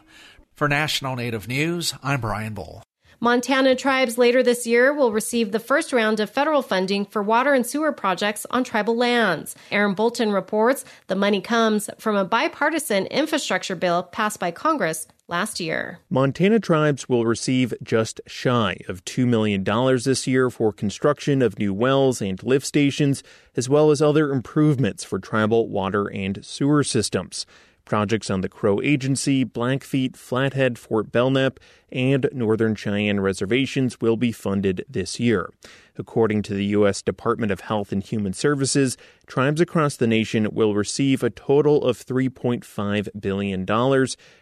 For 0.56 0.68
National 0.68 1.16
Native 1.16 1.48
News, 1.48 1.94
I'm 2.04 2.20
Brian 2.20 2.54
Bull. 2.54 2.84
Montana 3.24 3.76
tribes 3.76 4.18
later 4.18 4.42
this 4.42 4.66
year 4.66 4.92
will 4.92 5.12
receive 5.12 5.52
the 5.52 5.60
first 5.60 5.94
round 5.94 6.20
of 6.20 6.28
federal 6.28 6.64
funding 6.64 7.06
for 7.06 7.22
water 7.22 7.54
and 7.54 7.64
sewer 7.64 7.92
projects 7.92 8.48
on 8.50 8.64
tribal 8.64 8.98
lands. 8.98 9.56
Aaron 9.70 9.94
Bolton 9.94 10.32
reports 10.32 10.84
the 11.06 11.16
money 11.16 11.40
comes 11.40 11.88
from 12.00 12.16
a 12.16 12.26
bipartisan 12.26 13.06
infrastructure 13.06 13.76
bill 13.76 14.02
passed 14.02 14.40
by 14.40 14.50
Congress 14.50 15.08
last 15.28 15.60
year. 15.60 16.00
Montana 16.10 16.60
tribes 16.60 17.08
will 17.08 17.28
receive 17.28 17.76
just 17.84 18.22
shy 18.26 18.78
of 18.88 19.06
$2 19.06 19.28
million 19.28 19.64
this 20.04 20.26
year 20.26 20.50
for 20.50 20.74
construction 20.74 21.44
of 21.44 21.60
new 21.60 21.76
wells 21.76 22.24
and 22.24 22.42
lift 22.42 22.66
stations, 22.66 23.22
as 23.56 23.70
well 23.70 23.92
as 23.92 24.02
other 24.02 24.32
improvements 24.32 25.04
for 25.04 25.20
tribal 25.20 25.70
water 25.70 26.08
and 26.08 26.44
sewer 26.44 26.84
systems. 26.84 27.46
Projects 27.86 28.30
on 28.30 28.42
the 28.42 28.50
Crow 28.50 28.82
Agency, 28.82 29.44
Blackfeet, 29.44 30.16
Flathead, 30.16 30.78
Fort 30.78 31.12
Belknap, 31.12 31.60
and 31.92 32.30
Northern 32.32 32.76
Cheyenne 32.76 33.20
reservations 33.20 34.00
will 34.00 34.18
be 34.18 34.32
funded 34.32 34.86
this 34.90 35.20
year. 35.20 35.52
According 35.98 36.44
to 36.44 36.54
the 36.54 36.66
U.S. 36.66 37.02
Department 37.02 37.52
of 37.52 37.62
Health 37.62 37.92
and 37.92 38.02
Human 38.02 38.34
Services, 38.34 38.98
tribes 39.28 39.60
across 39.60 39.98
the 39.98 40.08
nation 40.08 40.48
will 40.52 40.74
receive 40.74 41.22
a 41.22 41.30
total 41.30 41.84
of 41.84 42.04
$3.5 42.04 43.10
billion 43.20 43.66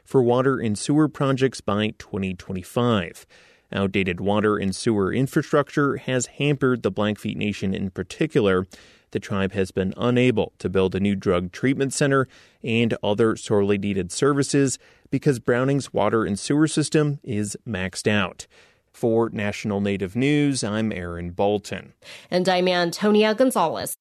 for 0.04 0.22
water 0.22 0.60
and 0.60 0.78
sewer 0.78 1.08
projects 1.08 1.62
by 1.62 1.94
2025. 1.98 3.26
Outdated 3.72 4.20
water 4.20 4.58
and 4.58 4.76
sewer 4.76 5.14
infrastructure 5.14 5.98
has 5.98 6.26
hampered 6.26 6.82
the 6.82 6.92
Blackfeet 6.92 7.38
Nation 7.38 7.74
in 7.74 7.92
particular 7.92 8.66
the 9.12 9.20
tribe 9.20 9.52
has 9.54 9.72
been 9.72 9.94
unable 9.98 10.54
to 10.60 10.70
build 10.70 10.96
a 10.96 11.00
new 11.00 11.16
drug 11.16 11.52
treatment 11.52 11.94
center 11.94 12.28
and 12.64 12.96
other 13.04 13.36
sorely 13.36 13.78
needed 13.78 14.12
services 14.12 14.78
because 15.10 15.40
Browning's 15.40 15.94
water 15.94 16.26
and 16.26 16.38
sewer 16.38 16.68
system 16.68 17.20
is 17.24 17.58
maxed 17.68 18.08
out. 18.08 18.48
For 18.92 19.30
National 19.30 19.82
Native 19.82 20.16
News, 20.16 20.64
I'm 20.64 20.92
Aaron 20.92 21.32
Bolton. 21.32 21.94
And 22.30 22.50
I'm 22.50 22.68
Antonia 22.68 23.34
Gonzalez. 23.34 23.96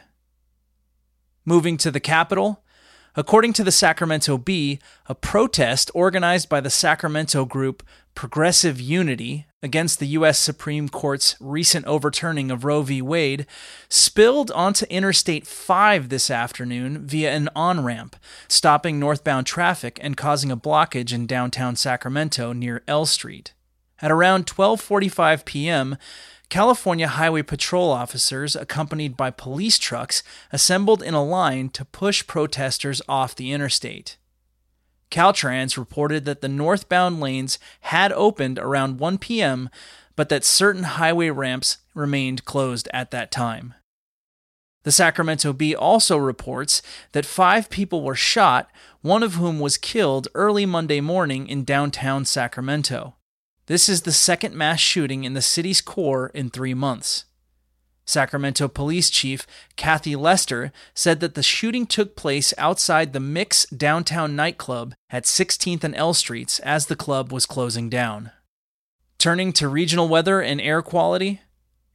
Moving 1.46 1.78
to 1.78 1.90
the 1.90 2.00
capital, 2.00 2.64
according 3.16 3.54
to 3.54 3.64
the 3.64 3.72
Sacramento 3.72 4.38
Bee, 4.38 4.80
a 5.08 5.16
protest 5.16 5.92
organized 5.94 6.50
by 6.50 6.62
the 6.62 6.70
Sacramento 6.70 7.46
group 7.46 7.84
Progressive 8.16 8.80
Unity 8.80 9.46
against 9.64 10.00
the 10.00 10.08
U.S. 10.08 10.40
Supreme 10.40 10.90
Court's 10.90 11.36
recent 11.40 11.86
overturning 11.86 12.52
of 12.52 12.66
Roe 12.66 12.82
v. 12.82 13.02
Wade 13.02 13.46
spilled 13.90 14.52
onto 14.52 14.86
Interstate 14.88 15.46
5 15.46 16.10
this 16.10 16.30
afternoon 16.30 17.06
via 17.06 17.32
an 17.32 17.50
on 17.56 17.84
ramp, 17.84 18.16
stopping 18.48 19.00
northbound 19.00 19.46
traffic 19.46 20.00
and 20.02 20.18
causing 20.18 20.52
a 20.52 20.58
blockage 20.58 21.14
in 21.14 21.28
downtown 21.28 21.76
Sacramento 21.76 22.54
near 22.54 22.84
L 22.88 23.06
Street. 23.06 23.54
At 24.02 24.12
around 24.12 24.48
12:45 24.48 25.46
p.m., 25.46 25.98
California 26.52 27.08
Highway 27.08 27.44
Patrol 27.44 27.90
officers, 27.92 28.58
accompanied 28.58 29.16
by 29.16 29.32
police 29.32 29.80
trucks, 29.80 30.22
assembled 30.52 31.02
in 31.02 31.14
a 31.14 31.24
line 31.24 31.70
to 31.70 31.86
push 31.86 32.28
protesters 32.28 33.02
off 33.08 33.34
the 33.34 33.54
interstate. 33.54 34.18
Caltrans 35.10 35.78
reported 35.78 36.26
that 36.26 36.42
the 36.42 36.50
northbound 36.50 37.22
lanes 37.22 37.58
had 37.80 38.12
opened 38.12 38.60
around 38.60 39.00
1 39.00 39.18
p.m., 39.20 39.70
but 40.18 40.28
that 40.28 40.44
certain 40.44 40.84
highway 40.84 41.30
ramps 41.30 41.78
remained 41.96 42.44
closed 42.44 42.90
at 42.94 43.12
that 43.12 43.32
time. 43.32 43.74
The 44.84 44.92
Sacramento 44.92 45.54
Bee 45.54 45.74
also 45.74 46.18
reports 46.18 46.82
that 47.14 47.26
five 47.26 47.70
people 47.70 48.04
were 48.04 48.14
shot, 48.14 48.70
one 49.00 49.24
of 49.24 49.36
whom 49.36 49.62
was 49.62 49.78
killed 49.78 50.28
early 50.36 50.66
Monday 50.66 51.00
morning 51.00 51.48
in 51.48 51.64
downtown 51.64 52.26
Sacramento. 52.26 53.16
This 53.68 53.88
is 53.88 54.02
the 54.02 54.12
second 54.12 54.56
mass 54.56 54.80
shooting 54.80 55.24
in 55.24 55.34
the 55.34 55.42
city's 55.42 55.82
core 55.82 56.32
in 56.34 56.50
three 56.50 56.74
months. 56.74 57.26
Sacramento 58.06 58.68
Police 58.68 59.10
Chief 59.10 59.48
Kathy 59.76 60.16
Lester 60.16 60.72
said 60.94 61.20
that 61.20 61.36
the 61.36 61.44
shooting 61.44 61.86
took 61.86 62.16
place 62.16 62.54
outside 62.58 63.14
the 63.14 63.20
Mix 63.20 63.66
downtown 63.68 64.36
nightclub 64.36 64.96
at 65.10 65.24
16th 65.24 65.84
and 65.84 65.96
L 65.96 66.14
Streets 66.14 66.60
as 66.60 66.88
the 66.88 66.96
club 66.96 67.32
was 67.32 67.46
closing 67.46 67.90
down. 67.90 68.32
Turning 69.18 69.54
to 69.54 69.68
regional 69.68 70.10
weather 70.10 70.42
and 70.42 70.60
air 70.60 70.82
quality, 70.82 71.42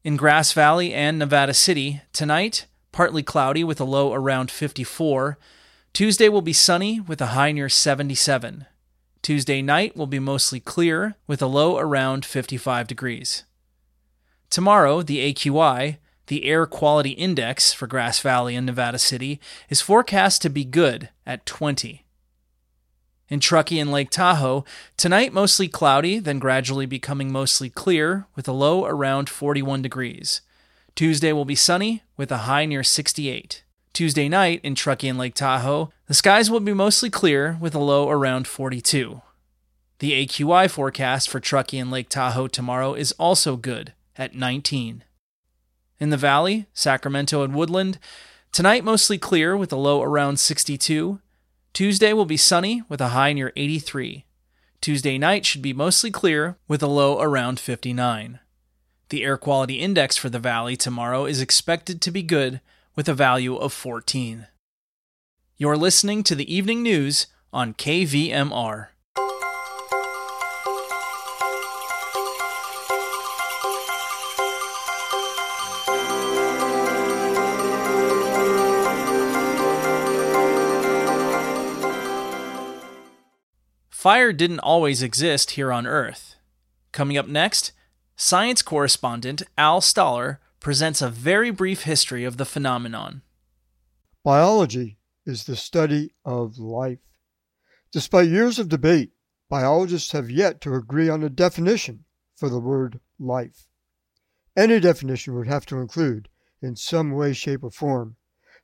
in 0.07 0.17
Grass 0.17 0.53
Valley 0.53 0.95
and 0.95 1.19
Nevada 1.19 1.53
City, 1.53 2.01
tonight, 2.13 2.67
partly 2.93 3.25
cloudy 3.25 3.65
with 3.65 3.81
a 3.81 3.85
low 3.85 4.15
around 4.15 4.53
54. 4.53 5.37
Tuesday 5.93 6.29
will 6.29 6.43
be 6.43 6.53
sunny 6.53 7.01
with 7.01 7.21
a 7.21 7.35
high 7.35 7.51
near 7.51 7.69
77. 7.69 8.67
Tuesday 9.27 9.61
night 9.61 9.97
will 9.97 10.07
be 10.07 10.21
mostly 10.21 10.61
clear 10.61 11.17
with 11.27 11.43
a 11.43 11.49
low 11.49 11.79
around 11.79 12.25
55 12.25 12.87
degrees. 12.87 13.43
Tomorrow, 14.51 15.03
the 15.03 15.35
AQI, 15.35 15.97
the 16.29 16.45
Air 16.45 16.65
Quality 16.65 17.11
Index 17.11 17.73
for 17.73 17.89
Grass 17.89 18.21
Valley 18.21 18.55
and 18.55 18.65
Nevada 18.65 19.01
City, 19.01 19.41
is 19.69 19.81
forecast 19.81 20.43
to 20.43 20.49
be 20.49 20.65
good 20.65 21.09
at 21.27 21.45
20. 21.45 22.05
In 23.29 23.41
Truckee 23.41 23.81
and 23.81 23.91
Lake 23.91 24.11
Tahoe, 24.11 24.65
tonight 24.97 25.33
mostly 25.33 25.67
cloudy, 25.67 26.21
then 26.21 26.39
gradually 26.39 26.87
becoming 26.87 27.33
mostly 27.33 27.69
clear 27.69 28.29
with 28.37 28.47
a 28.47 28.53
low 28.53 28.85
around 28.85 29.29
41 29.29 29.83
degrees. 29.83 30.41
Tuesday 30.95 31.33
will 31.33 31.45
be 31.45 31.57
sunny 31.57 32.05
with 32.17 32.31
a 32.31 32.47
high 32.47 32.65
near 32.65 32.85
68. 32.85 33.65
Tuesday 33.97 34.29
night 34.29 34.61
in 34.63 34.75
Truckee 34.75 35.09
and 35.09 35.19
Lake 35.19 35.33
Tahoe, 35.33 35.91
the 36.07 36.13
skies 36.13 36.51
will 36.51 36.61
be 36.61 36.75
mostly 36.75 37.09
clear 37.09 37.57
with 37.59 37.75
a 37.75 37.79
low 37.79 38.11
around 38.11 38.47
42. 38.47 39.23
The 40.01 40.13
AQI 40.27 40.71
forecast 40.71 41.31
for 41.31 41.41
Truckee 41.41 41.79
and 41.79 41.91
Lake 41.91 42.11
Tahoe 42.11 42.47
tomorrow 42.47 42.93
is 42.93 43.13
also 43.13 43.57
good 43.57 43.95
at 44.15 44.35
19. 44.35 45.03
In 45.99 46.11
the 46.11 46.19
valley, 46.19 46.67
Sacramento 46.75 47.43
and 47.43 47.55
Woodland, 47.55 47.99
tonight 48.53 48.85
mostly 48.85 49.17
clear 49.17 49.57
with 49.57 49.73
a 49.73 49.77
low 49.77 50.03
around 50.03 50.39
62. 50.41 51.19
Tuesday 51.73 52.13
will 52.13 52.27
be 52.27 52.37
sunny 52.37 52.83
with 52.91 53.01
a 53.01 53.09
high 53.17 53.33
near 53.33 53.51
83. 53.57 54.27
Tuesday 54.83 55.17
night 55.17 55.47
should 55.47 55.63
be 55.63 55.73
mostly 55.73 56.11
clear 56.11 56.59
with 56.69 56.83
a 56.83 56.87
low 56.87 57.19
around 57.19 57.59
59. 57.59 58.41
The 59.09 59.25
air 59.25 59.39
quality 59.39 59.77
index 59.81 60.19
for 60.19 60.29
the 60.29 60.39
valley 60.39 60.77
tomorrow 60.77 61.25
is 61.25 61.41
expected 61.41 62.03
to 62.03 62.11
be 62.11 62.23
good 62.23 62.61
with 62.97 63.09
a 63.09 63.15
value 63.15 63.57
of 63.57 63.73
14. 63.75 64.47
You're 65.59 65.77
listening 65.77 66.23
to 66.25 66.35
the 66.35 66.53
evening 66.53 66.83
news 66.83 67.27
on 67.53 67.75
KVMR. 67.75 68.89
Fire 83.91 84.33
didn't 84.33 84.61
always 84.61 85.03
exist 85.03 85.53
here 85.53 85.73
on 85.73 85.87
Earth. 85.87 86.37
Coming 86.93 87.19
up 87.19 87.27
next, 87.27 87.73
science 88.15 88.63
correspondent 88.63 89.43
Al 89.59 89.81
Stahler 89.81 90.39
presents 90.67 91.01
a 91.01 91.09
very 91.09 91.53
brief 91.53 91.83
history 91.83 92.25
of 92.25 92.39
the 92.39 92.45
phenomenon. 92.45 93.23
Biology 94.25 94.99
is 95.25 95.45
the 95.45 95.55
study 95.55 96.11
of 96.25 96.59
life. 96.59 96.99
Despite 97.93 98.27
years 98.31 98.59
of 98.59 98.69
debate, 98.69 99.13
biologists 99.49 100.11
have 100.11 100.29
yet 100.29 100.61
to 100.63 100.75
agree 100.75 101.09
on 101.09 101.23
a 101.23 101.31
definition 101.31 102.05
for 102.35 102.49
the 102.49 102.59
word 102.59 102.99
life. 103.17 103.69
Any 104.57 104.81
definition 104.81 105.37
would 105.37 105.47
have 105.47 105.67
to 105.67 105.79
include, 105.79 106.29
in 106.61 106.75
some 106.75 107.13
way, 107.13 107.33
shape, 107.33 107.63
or 107.63 107.71
form, 107.71 108.17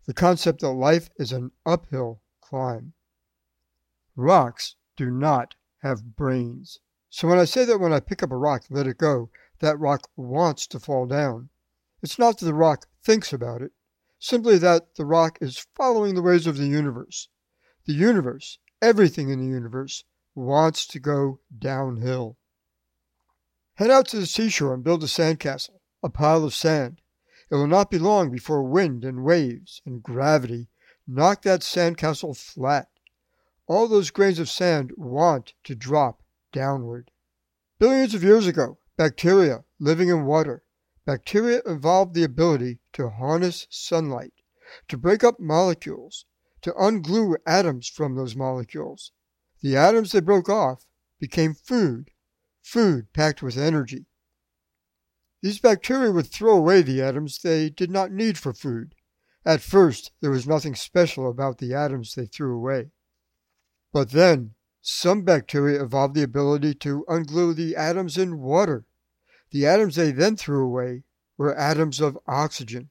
the 0.04 0.12
concept 0.12 0.62
that 0.62 0.72
life 0.72 1.08
is 1.18 1.30
an 1.30 1.52
uphill 1.64 2.20
climb. 2.40 2.94
Rocks 4.16 4.74
do 4.96 5.08
not 5.08 5.54
have 5.82 6.16
brains. 6.16 6.80
So 7.10 7.28
when 7.28 7.38
I 7.38 7.44
say 7.44 7.64
that 7.64 7.78
when 7.78 7.92
I 7.92 8.00
pick 8.00 8.24
up 8.24 8.32
a 8.32 8.36
rock 8.36 8.64
let 8.70 8.88
it 8.88 8.98
go, 8.98 9.30
that 9.60 9.78
rock 9.78 10.10
wants 10.16 10.66
to 10.66 10.80
fall 10.80 11.06
down, 11.06 11.48
it's 12.02 12.18
not 12.18 12.38
that 12.38 12.44
the 12.44 12.54
rock 12.54 12.86
thinks 13.02 13.32
about 13.32 13.62
it, 13.62 13.72
simply 14.18 14.58
that 14.58 14.96
the 14.96 15.04
rock 15.04 15.38
is 15.40 15.66
following 15.74 16.14
the 16.14 16.22
ways 16.22 16.46
of 16.46 16.56
the 16.56 16.66
universe. 16.66 17.28
The 17.86 17.94
universe, 17.94 18.58
everything 18.80 19.30
in 19.30 19.38
the 19.38 19.46
universe, 19.46 20.04
wants 20.34 20.86
to 20.88 21.00
go 21.00 21.40
downhill. 21.56 22.36
Head 23.74 23.90
out 23.90 24.08
to 24.08 24.18
the 24.18 24.26
seashore 24.26 24.74
and 24.74 24.84
build 24.84 25.02
a 25.02 25.06
sandcastle, 25.06 25.80
a 26.02 26.08
pile 26.08 26.44
of 26.44 26.54
sand. 26.54 27.00
It 27.50 27.54
will 27.56 27.66
not 27.66 27.90
be 27.90 27.98
long 27.98 28.30
before 28.30 28.62
wind 28.62 29.04
and 29.04 29.24
waves 29.24 29.82
and 29.84 30.02
gravity 30.02 30.68
knock 31.06 31.42
that 31.42 31.60
sandcastle 31.60 32.36
flat 32.36 32.88
all 33.72 33.88
those 33.88 34.10
grains 34.10 34.38
of 34.38 34.50
sand 34.50 34.92
want 34.96 35.54
to 35.64 35.74
drop 35.74 36.22
downward. 36.52 37.10
Billions 37.78 38.14
of 38.14 38.22
years 38.22 38.46
ago, 38.46 38.78
bacteria 38.96 39.64
living 39.78 40.08
in 40.08 40.26
water, 40.26 40.62
bacteria 41.04 41.60
evolved 41.66 42.14
the 42.14 42.22
ability 42.22 42.78
to 42.92 43.08
harness 43.08 43.66
sunlight, 43.70 44.34
to 44.88 44.96
break 44.96 45.24
up 45.24 45.40
molecules, 45.40 46.24
to 46.60 46.72
unglue 46.72 47.36
atoms 47.46 47.88
from 47.88 48.14
those 48.14 48.36
molecules. 48.36 49.12
The 49.60 49.76
atoms 49.76 50.12
they 50.12 50.20
broke 50.20 50.48
off 50.48 50.86
became 51.18 51.54
food, 51.54 52.10
food 52.62 53.12
packed 53.12 53.42
with 53.42 53.56
energy. 53.56 54.06
These 55.42 55.58
bacteria 55.58 56.12
would 56.12 56.28
throw 56.28 56.56
away 56.56 56.82
the 56.82 57.02
atoms 57.02 57.40
they 57.42 57.68
did 57.68 57.90
not 57.90 58.12
need 58.12 58.38
for 58.38 58.52
food. 58.52 58.94
At 59.44 59.60
first, 59.60 60.12
there 60.20 60.30
was 60.30 60.46
nothing 60.46 60.76
special 60.76 61.28
about 61.28 61.58
the 61.58 61.74
atoms 61.74 62.14
they 62.14 62.26
threw 62.26 62.54
away. 62.54 62.92
But 63.92 64.10
then, 64.12 64.54
some 64.80 65.22
bacteria 65.22 65.82
evolved 65.82 66.14
the 66.14 66.22
ability 66.22 66.74
to 66.74 67.04
unglue 67.08 67.54
the 67.54 67.74
atoms 67.74 68.16
in 68.16 68.38
water. 68.38 68.84
The 69.52 69.66
atoms 69.66 69.96
they 69.96 70.12
then 70.12 70.38
threw 70.38 70.64
away 70.64 71.04
were 71.36 71.54
atoms 71.54 72.00
of 72.00 72.18
oxygen. 72.26 72.88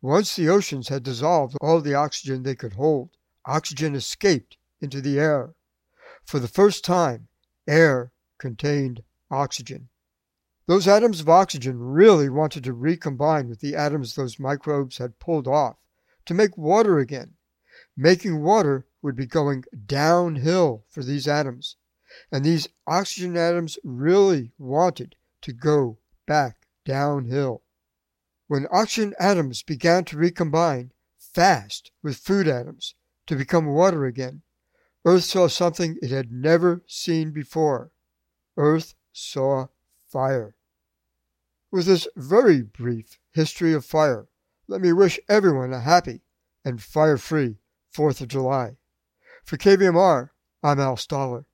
Once 0.00 0.34
the 0.34 0.48
oceans 0.48 0.88
had 0.88 1.02
dissolved 1.02 1.58
all 1.60 1.82
the 1.82 1.92
oxygen 1.92 2.42
they 2.42 2.54
could 2.54 2.72
hold, 2.72 3.10
oxygen 3.44 3.94
escaped 3.94 4.56
into 4.80 5.02
the 5.02 5.18
air. 5.18 5.54
For 6.24 6.38
the 6.38 6.48
first 6.48 6.86
time, 6.86 7.28
air 7.66 8.12
contained 8.38 9.02
oxygen. 9.30 9.90
Those 10.66 10.88
atoms 10.88 11.20
of 11.20 11.28
oxygen 11.28 11.78
really 11.78 12.30
wanted 12.30 12.64
to 12.64 12.72
recombine 12.72 13.50
with 13.50 13.60
the 13.60 13.76
atoms 13.76 14.14
those 14.14 14.40
microbes 14.40 14.96
had 14.96 15.18
pulled 15.18 15.46
off 15.46 15.76
to 16.24 16.32
make 16.32 16.56
water 16.56 16.98
again. 16.98 17.34
Making 17.94 18.42
water 18.42 18.86
would 19.02 19.16
be 19.16 19.26
going 19.26 19.64
downhill 19.84 20.86
for 20.88 21.02
these 21.02 21.28
atoms. 21.28 21.76
And 22.32 22.42
these 22.42 22.68
oxygen 22.86 23.36
atoms 23.36 23.78
really 23.84 24.52
wanted 24.56 25.16
to 25.44 25.52
go 25.52 25.98
back 26.26 26.66
downhill. 26.84 27.62
When 28.46 28.66
oxygen 28.70 29.14
atoms 29.18 29.62
began 29.62 30.04
to 30.06 30.16
recombine 30.16 30.92
fast 31.18 31.90
with 32.02 32.16
food 32.16 32.48
atoms 32.48 32.94
to 33.26 33.36
become 33.36 33.66
water 33.66 34.04
again, 34.04 34.42
Earth 35.04 35.24
saw 35.24 35.48
something 35.48 35.98
it 36.00 36.10
had 36.10 36.32
never 36.32 36.82
seen 36.86 37.30
before. 37.30 37.92
Earth 38.56 38.94
saw 39.12 39.66
fire. 40.08 40.56
With 41.70 41.86
this 41.86 42.08
very 42.16 42.62
brief 42.62 43.18
history 43.32 43.74
of 43.74 43.84
fire, 43.84 44.28
let 44.66 44.80
me 44.80 44.92
wish 44.92 45.20
everyone 45.28 45.72
a 45.74 45.80
happy 45.80 46.22
and 46.64 46.82
fire 46.82 47.18
free 47.18 47.58
4th 47.94 48.22
of 48.22 48.28
July. 48.28 48.76
For 49.44 49.58
KVMR, 49.58 50.30
I'm 50.62 50.80
Al 50.80 50.96
Stahler. 50.96 51.44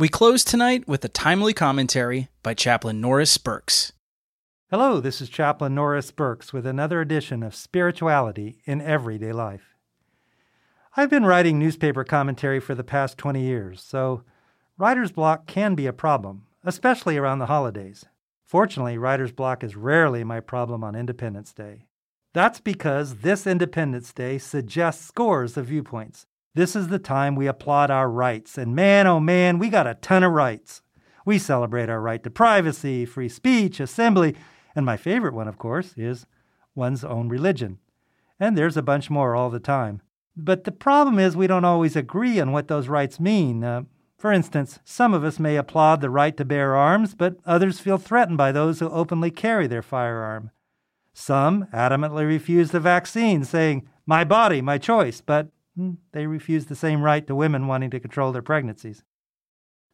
We 0.00 0.08
close 0.08 0.44
tonight 0.44 0.86
with 0.86 1.04
a 1.04 1.08
timely 1.08 1.52
commentary 1.52 2.28
by 2.44 2.54
Chaplain 2.54 3.00
Norris 3.00 3.36
Burkes. 3.36 3.92
Hello, 4.70 5.00
this 5.00 5.20
is 5.20 5.28
Chaplain 5.28 5.74
Norris 5.74 6.12
Burkes 6.12 6.52
with 6.52 6.66
another 6.66 7.00
edition 7.00 7.42
of 7.42 7.52
Spirituality 7.52 8.60
in 8.64 8.80
Everyday 8.80 9.32
Life. 9.32 9.74
I've 10.96 11.10
been 11.10 11.26
writing 11.26 11.58
newspaper 11.58 12.04
commentary 12.04 12.60
for 12.60 12.76
the 12.76 12.84
past 12.84 13.18
20 13.18 13.42
years, 13.42 13.82
so 13.82 14.22
writer's 14.76 15.10
block 15.10 15.48
can 15.48 15.74
be 15.74 15.88
a 15.88 15.92
problem, 15.92 16.46
especially 16.62 17.16
around 17.16 17.40
the 17.40 17.46
holidays. 17.46 18.04
Fortunately, 18.44 18.96
writer's 18.98 19.32
block 19.32 19.64
is 19.64 19.74
rarely 19.74 20.22
my 20.22 20.38
problem 20.38 20.84
on 20.84 20.94
Independence 20.94 21.52
Day. 21.52 21.86
That's 22.34 22.60
because 22.60 23.16
this 23.16 23.48
Independence 23.48 24.12
Day 24.12 24.38
suggests 24.38 25.04
scores 25.04 25.56
of 25.56 25.66
viewpoints 25.66 26.26
this 26.58 26.74
is 26.74 26.88
the 26.88 26.98
time 26.98 27.36
we 27.36 27.46
applaud 27.46 27.90
our 27.90 28.10
rights. 28.10 28.58
And 28.58 28.74
man, 28.74 29.06
oh 29.06 29.20
man, 29.20 29.58
we 29.58 29.68
got 29.68 29.86
a 29.86 29.94
ton 29.94 30.24
of 30.24 30.32
rights. 30.32 30.82
We 31.24 31.38
celebrate 31.38 31.88
our 31.88 32.00
right 32.00 32.22
to 32.24 32.30
privacy, 32.30 33.04
free 33.04 33.28
speech, 33.28 33.78
assembly, 33.78 34.34
and 34.74 34.84
my 34.84 34.96
favorite 34.96 35.34
one, 35.34 35.46
of 35.46 35.58
course, 35.58 35.94
is 35.96 36.26
one's 36.74 37.04
own 37.04 37.28
religion. 37.28 37.78
And 38.40 38.56
there's 38.56 38.76
a 38.76 38.82
bunch 38.82 39.08
more 39.08 39.36
all 39.36 39.50
the 39.50 39.60
time. 39.60 40.02
But 40.36 40.64
the 40.64 40.72
problem 40.72 41.18
is 41.18 41.36
we 41.36 41.46
don't 41.46 41.64
always 41.64 41.96
agree 41.96 42.40
on 42.40 42.52
what 42.52 42.68
those 42.68 42.88
rights 42.88 43.20
mean. 43.20 43.62
Uh, 43.62 43.82
for 44.16 44.32
instance, 44.32 44.80
some 44.84 45.14
of 45.14 45.22
us 45.22 45.38
may 45.38 45.56
applaud 45.56 46.00
the 46.00 46.10
right 46.10 46.36
to 46.36 46.44
bear 46.44 46.74
arms, 46.74 47.14
but 47.14 47.36
others 47.46 47.78
feel 47.78 47.98
threatened 47.98 48.38
by 48.38 48.50
those 48.50 48.80
who 48.80 48.88
openly 48.90 49.30
carry 49.30 49.66
their 49.66 49.82
firearm. 49.82 50.50
Some 51.12 51.66
adamantly 51.72 52.26
refuse 52.26 52.70
the 52.70 52.80
vaccine, 52.80 53.44
saying, 53.44 53.88
My 54.06 54.24
body, 54.24 54.60
my 54.60 54.78
choice, 54.78 55.20
but 55.20 55.48
Mm, 55.78 55.98
they 56.12 56.26
refuse 56.26 56.66
the 56.66 56.74
same 56.74 57.02
right 57.02 57.26
to 57.26 57.34
women 57.34 57.66
wanting 57.66 57.90
to 57.90 58.00
control 58.00 58.32
their 58.32 58.42
pregnancies. 58.42 59.04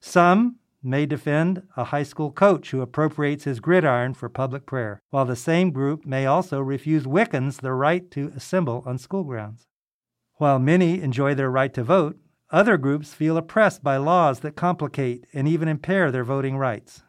Some 0.01 0.57
may 0.83 1.07
defend 1.07 1.63
a 1.77 1.85
high 1.85 2.03
school 2.03 2.31
coach 2.31 2.71
who 2.71 2.81
appropriates 2.81 3.45
his 3.45 3.61
gridiron 3.61 4.15
for 4.15 4.29
public 4.29 4.67
prayer, 4.67 5.03
while 5.11 5.25
the 5.25 5.37
same 5.37 5.71
group 5.71 6.05
may 6.05 6.27
also 6.27 6.61
refuse 6.61 7.05
Wiccans 7.05 7.61
the 7.61 7.73
right 7.73 8.11
to 8.11 8.33
assemble 8.37 8.83
on 8.87 8.99
school 8.99 9.25
grounds. 9.25 9.67
While 10.35 10.59
many 10.59 11.01
enjoy 11.01 11.35
their 11.35 11.51
right 11.51 11.73
to 11.75 11.85
vote, 11.85 12.19
other 12.51 12.77
groups 12.77 13.15
feel 13.15 13.37
oppressed 13.37 13.83
by 13.83 13.97
laws 13.97 14.41
that 14.41 14.57
complicate 14.57 15.27
and 15.33 15.49
even 15.49 15.69
impair 15.69 16.11
their 16.11 16.25
voting 16.25 16.57
rights. 16.57 17.03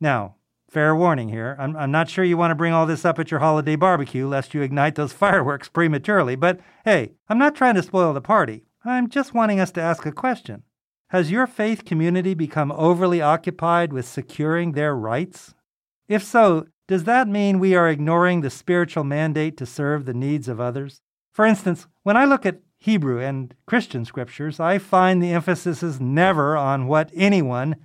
Now, 0.00 0.36
fair 0.70 0.94
warning 0.94 1.28
here 1.28 1.56
I'm, 1.58 1.76
I'm 1.76 1.90
not 1.90 2.08
sure 2.08 2.24
you 2.24 2.36
want 2.36 2.52
to 2.52 2.54
bring 2.54 2.72
all 2.72 2.86
this 2.86 3.04
up 3.04 3.18
at 3.18 3.30
your 3.30 3.40
holiday 3.40 3.74
barbecue 3.74 4.26
lest 4.26 4.54
you 4.54 4.62
ignite 4.62 4.94
those 4.94 5.12
fireworks 5.24 5.68
prematurely, 5.68 6.36
but 6.36 6.60
hey, 6.84 7.12
I'm 7.28 7.38
not 7.38 7.54
trying 7.54 7.74
to 7.74 7.82
spoil 7.82 8.12
the 8.12 8.20
party. 8.20 8.64
I'm 8.84 9.08
just 9.08 9.34
wanting 9.34 9.60
us 9.60 9.72
to 9.72 9.82
ask 9.82 10.06
a 10.06 10.12
question. 10.12 10.62
Has 11.08 11.30
your 11.30 11.48
faith 11.48 11.84
community 11.84 12.34
become 12.34 12.70
overly 12.70 13.20
occupied 13.20 13.92
with 13.92 14.06
securing 14.06 14.72
their 14.72 14.94
rights? 14.94 15.54
If 16.08 16.22
so, 16.22 16.66
does 16.86 17.04
that 17.04 17.28
mean 17.28 17.58
we 17.58 17.74
are 17.74 17.88
ignoring 17.88 18.40
the 18.40 18.50
spiritual 18.50 19.04
mandate 19.04 19.56
to 19.56 19.66
serve 19.66 20.04
the 20.04 20.14
needs 20.14 20.48
of 20.48 20.60
others? 20.60 21.00
For 21.32 21.44
instance, 21.44 21.88
when 22.04 22.16
I 22.16 22.24
look 22.24 22.46
at 22.46 22.60
Hebrew 22.78 23.20
and 23.20 23.54
Christian 23.66 24.04
scriptures, 24.04 24.58
I 24.58 24.78
find 24.78 25.22
the 25.22 25.32
emphasis 25.32 25.82
is 25.82 26.00
never 26.00 26.56
on 26.56 26.86
what 26.86 27.10
anyone, 27.14 27.76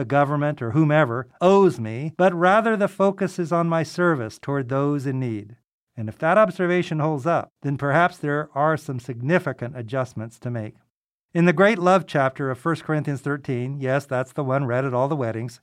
the 0.00 0.04
government 0.06 0.62
or 0.62 0.70
whomever, 0.70 1.28
owes 1.42 1.78
me, 1.78 2.10
but 2.16 2.32
rather 2.32 2.74
the 2.74 2.88
focus 2.88 3.38
is 3.38 3.52
on 3.52 3.68
my 3.68 3.82
service 3.82 4.38
toward 4.38 4.70
those 4.70 5.04
in 5.04 5.20
need. 5.20 5.56
And 5.94 6.08
if 6.08 6.16
that 6.20 6.38
observation 6.38 7.00
holds 7.00 7.26
up, 7.26 7.52
then 7.60 7.76
perhaps 7.76 8.16
there 8.16 8.48
are 8.54 8.78
some 8.78 8.98
significant 8.98 9.76
adjustments 9.76 10.38
to 10.38 10.50
make. 10.50 10.76
In 11.34 11.44
the 11.44 11.52
great 11.52 11.78
love 11.78 12.06
chapter 12.06 12.50
of 12.50 12.64
1 12.64 12.76
Corinthians 12.76 13.20
13, 13.20 13.78
yes, 13.78 14.06
that's 14.06 14.32
the 14.32 14.42
one 14.42 14.64
read 14.64 14.86
at 14.86 14.94
all 14.94 15.06
the 15.06 15.14
weddings, 15.14 15.60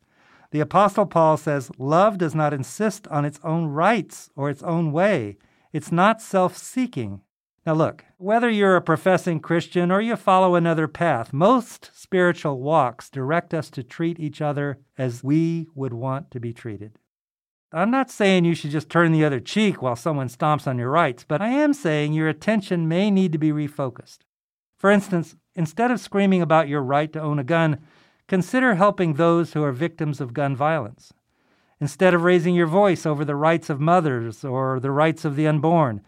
the 0.51 0.59
Apostle 0.59 1.07
Paul 1.07 1.37
says, 1.37 1.71
Love 1.79 2.19
does 2.19 2.35
not 2.35 2.53
insist 2.53 3.07
on 3.07 3.25
its 3.25 3.39
own 3.43 3.65
rights 3.65 4.29
or 4.35 4.51
its 4.51 4.61
own 4.61 4.91
way. 4.91 5.37
It's 5.73 5.91
not 5.91 6.21
self 6.21 6.55
seeking. 6.55 7.21
Now, 7.67 7.73
look, 7.73 8.05
whether 8.17 8.49
you're 8.49 8.77
a 8.77 8.81
professing 8.81 9.39
Christian 9.39 9.91
or 9.91 10.01
you 10.01 10.15
follow 10.15 10.55
another 10.55 10.87
path, 10.87 11.33
most 11.33 11.91
spiritual 11.93 12.59
walks 12.59 13.11
direct 13.11 13.53
us 13.53 13.69
to 13.71 13.83
treat 13.83 14.19
each 14.19 14.41
other 14.41 14.79
as 14.97 15.23
we 15.23 15.67
would 15.75 15.93
want 15.93 16.31
to 16.31 16.39
be 16.39 16.53
treated. 16.53 16.97
I'm 17.71 17.91
not 17.91 18.09
saying 18.09 18.45
you 18.45 18.55
should 18.55 18.71
just 18.71 18.89
turn 18.89 19.11
the 19.11 19.25
other 19.25 19.39
cheek 19.39 19.81
while 19.81 19.95
someone 19.95 20.29
stomps 20.29 20.65
on 20.65 20.79
your 20.79 20.89
rights, 20.89 21.23
but 21.27 21.41
I 21.41 21.49
am 21.49 21.73
saying 21.73 22.13
your 22.13 22.29
attention 22.29 22.87
may 22.87 23.11
need 23.11 23.33
to 23.33 23.37
be 23.37 23.51
refocused. 23.51 24.19
For 24.77 24.89
instance, 24.89 25.35
Instead 25.57 25.89
of 25.89 25.99
screaming 25.99 26.43
about 26.43 26.67
your 26.67 26.83
right 26.83 27.11
to 27.11 27.19
own 27.19 27.39
a 27.39 27.43
gun, 27.43 27.79
consider 28.27 28.75
helping 28.75 29.15
those 29.15 29.53
who 29.53 29.63
are 29.63 29.71
victims 29.71 30.21
of 30.21 30.33
gun 30.33 30.55
violence. 30.55 31.11
Instead 31.81 32.13
of 32.13 32.23
raising 32.23 32.53
your 32.53 32.67
voice 32.67 33.03
over 33.03 33.25
the 33.25 33.35
rights 33.35 33.71
of 33.71 33.81
mothers 33.81 34.45
or 34.45 34.79
the 34.79 34.91
rights 34.91 35.25
of 35.25 35.35
the 35.35 35.47
unborn, 35.47 36.01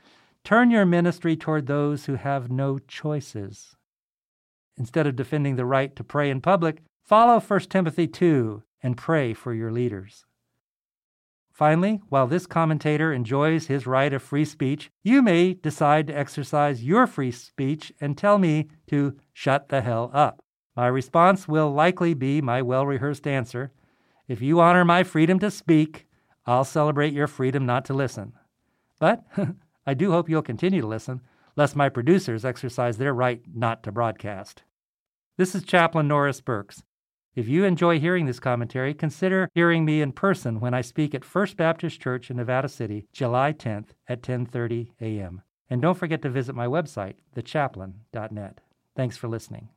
turn 0.49 0.71
your 0.71 0.83
ministry 0.83 1.37
toward 1.37 1.67
those 1.67 2.05
who 2.05 2.15
have 2.15 2.49
no 2.49 2.79
choices. 2.79 3.75
Instead 4.77 5.05
of 5.05 5.15
defending 5.15 5.57
the 5.57 5.65
right 5.65 5.95
to 5.95 6.03
pray 6.03 6.27
in 6.27 6.41
public, 6.41 6.81
follow 7.03 7.39
1 7.39 7.59
Timothy 7.69 8.07
2 8.07 8.63
and 8.81 8.97
pray 8.97 9.31
for 9.31 9.53
your 9.53 9.71
leaders. 9.71 10.25
Finally, 11.51 12.01
while 12.09 12.25
this 12.25 12.47
commentator 12.47 13.13
enjoys 13.13 13.67
his 13.67 13.85
right 13.85 14.11
of 14.11 14.23
free 14.23 14.43
speech, 14.43 14.89
you 15.03 15.21
may 15.21 15.53
decide 15.53 16.07
to 16.07 16.17
exercise 16.17 16.83
your 16.83 17.05
free 17.05 17.31
speech 17.31 17.93
and 18.01 18.17
tell 18.17 18.39
me 18.39 18.69
to 18.87 19.15
shut 19.31 19.69
the 19.69 19.81
hell 19.81 20.09
up. 20.15 20.39
My 20.75 20.87
response 20.87 21.47
will 21.47 21.71
likely 21.71 22.15
be 22.15 22.41
my 22.41 22.63
well 22.63 22.87
rehearsed 22.87 23.27
answer 23.27 23.71
If 24.27 24.41
you 24.41 24.59
honor 24.59 24.83
my 24.83 25.03
freedom 25.03 25.37
to 25.41 25.51
speak, 25.51 26.07
I'll 26.47 26.65
celebrate 26.65 27.13
your 27.13 27.27
freedom 27.27 27.67
not 27.67 27.85
to 27.85 27.93
listen. 27.93 28.33
But 28.99 29.23
I 29.89 29.95
do 29.95 30.11
hope 30.11 30.29
you'll 30.29 30.43
continue 30.43 30.81
to 30.81 30.87
listen, 30.87 31.21
lest 31.55 31.75
my 31.75 31.89
producers 31.89 32.45
exercise 32.45 32.99
their 32.99 33.11
right 33.11 33.41
not 33.51 33.81
to 33.81 33.91
broadcast. 33.91 34.61
This 35.35 35.55
is 35.55 35.63
Chaplain 35.63 36.07
Norris 36.07 36.41
Burkes. 36.41 36.83
If 37.33 37.47
you 37.47 37.63
enjoy 37.63 37.99
hearing 37.99 38.27
this 38.27 38.39
commentary, 38.39 38.93
consider 38.93 39.49
hearing 39.55 39.85
me 39.85 40.03
in 40.03 40.11
person 40.11 40.59
when 40.59 40.75
I 40.75 40.81
speak 40.81 41.15
at 41.15 41.25
First 41.25 41.57
Baptist 41.57 41.99
Church 41.99 42.29
in 42.29 42.37
Nevada 42.37 42.69
City, 42.69 43.07
July 43.11 43.51
10th 43.51 43.95
at 44.07 44.21
10:30 44.21 44.91
a.m. 45.01 45.41
And 45.71 45.81
don't 45.81 45.97
forget 45.97 46.21
to 46.21 46.29
visit 46.29 46.53
my 46.53 46.67
website, 46.67 47.15
thechaplain.net. 47.35 48.61
Thanks 48.95 49.17
for 49.17 49.27
listening. 49.27 49.69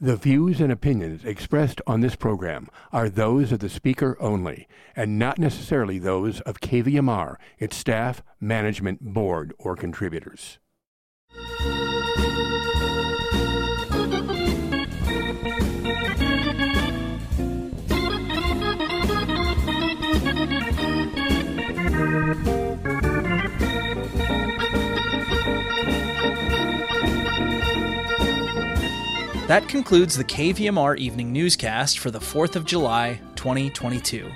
The 0.00 0.14
views 0.14 0.60
and 0.60 0.70
opinions 0.70 1.24
expressed 1.24 1.80
on 1.84 2.02
this 2.02 2.14
program 2.14 2.68
are 2.92 3.08
those 3.08 3.50
of 3.50 3.58
the 3.58 3.68
speaker 3.68 4.16
only, 4.20 4.68
and 4.94 5.18
not 5.18 5.40
necessarily 5.40 5.98
those 5.98 6.40
of 6.42 6.60
KVMR, 6.60 7.34
its 7.58 7.76
staff, 7.76 8.22
management, 8.40 9.00
board, 9.00 9.54
or 9.58 9.74
contributors. 9.74 10.60
That 29.48 29.66
concludes 29.66 30.16
the 30.16 30.24
KVMR 30.24 30.98
Evening 30.98 31.32
Newscast 31.32 31.98
for 32.00 32.10
the 32.10 32.18
4th 32.18 32.54
of 32.54 32.66
July, 32.66 33.18
2022. 33.36 34.30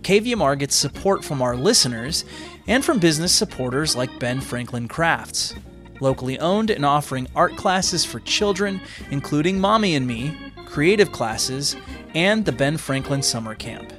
KVMR 0.00 0.58
gets 0.58 0.74
support 0.74 1.22
from 1.22 1.42
our 1.42 1.54
listeners 1.54 2.24
and 2.66 2.82
from 2.82 2.98
business 2.98 3.34
supporters 3.34 3.94
like 3.94 4.18
Ben 4.18 4.40
Franklin 4.40 4.88
Crafts, 4.88 5.54
locally 6.00 6.38
owned 6.38 6.70
and 6.70 6.86
offering 6.86 7.28
art 7.36 7.56
classes 7.56 8.06
for 8.06 8.20
children, 8.20 8.80
including 9.10 9.60
Mommy 9.60 9.96
and 9.96 10.06
Me, 10.06 10.34
creative 10.64 11.12
classes, 11.12 11.76
and 12.14 12.46
the 12.46 12.52
Ben 12.52 12.78
Franklin 12.78 13.20
Summer 13.20 13.54
Camp. 13.54 13.92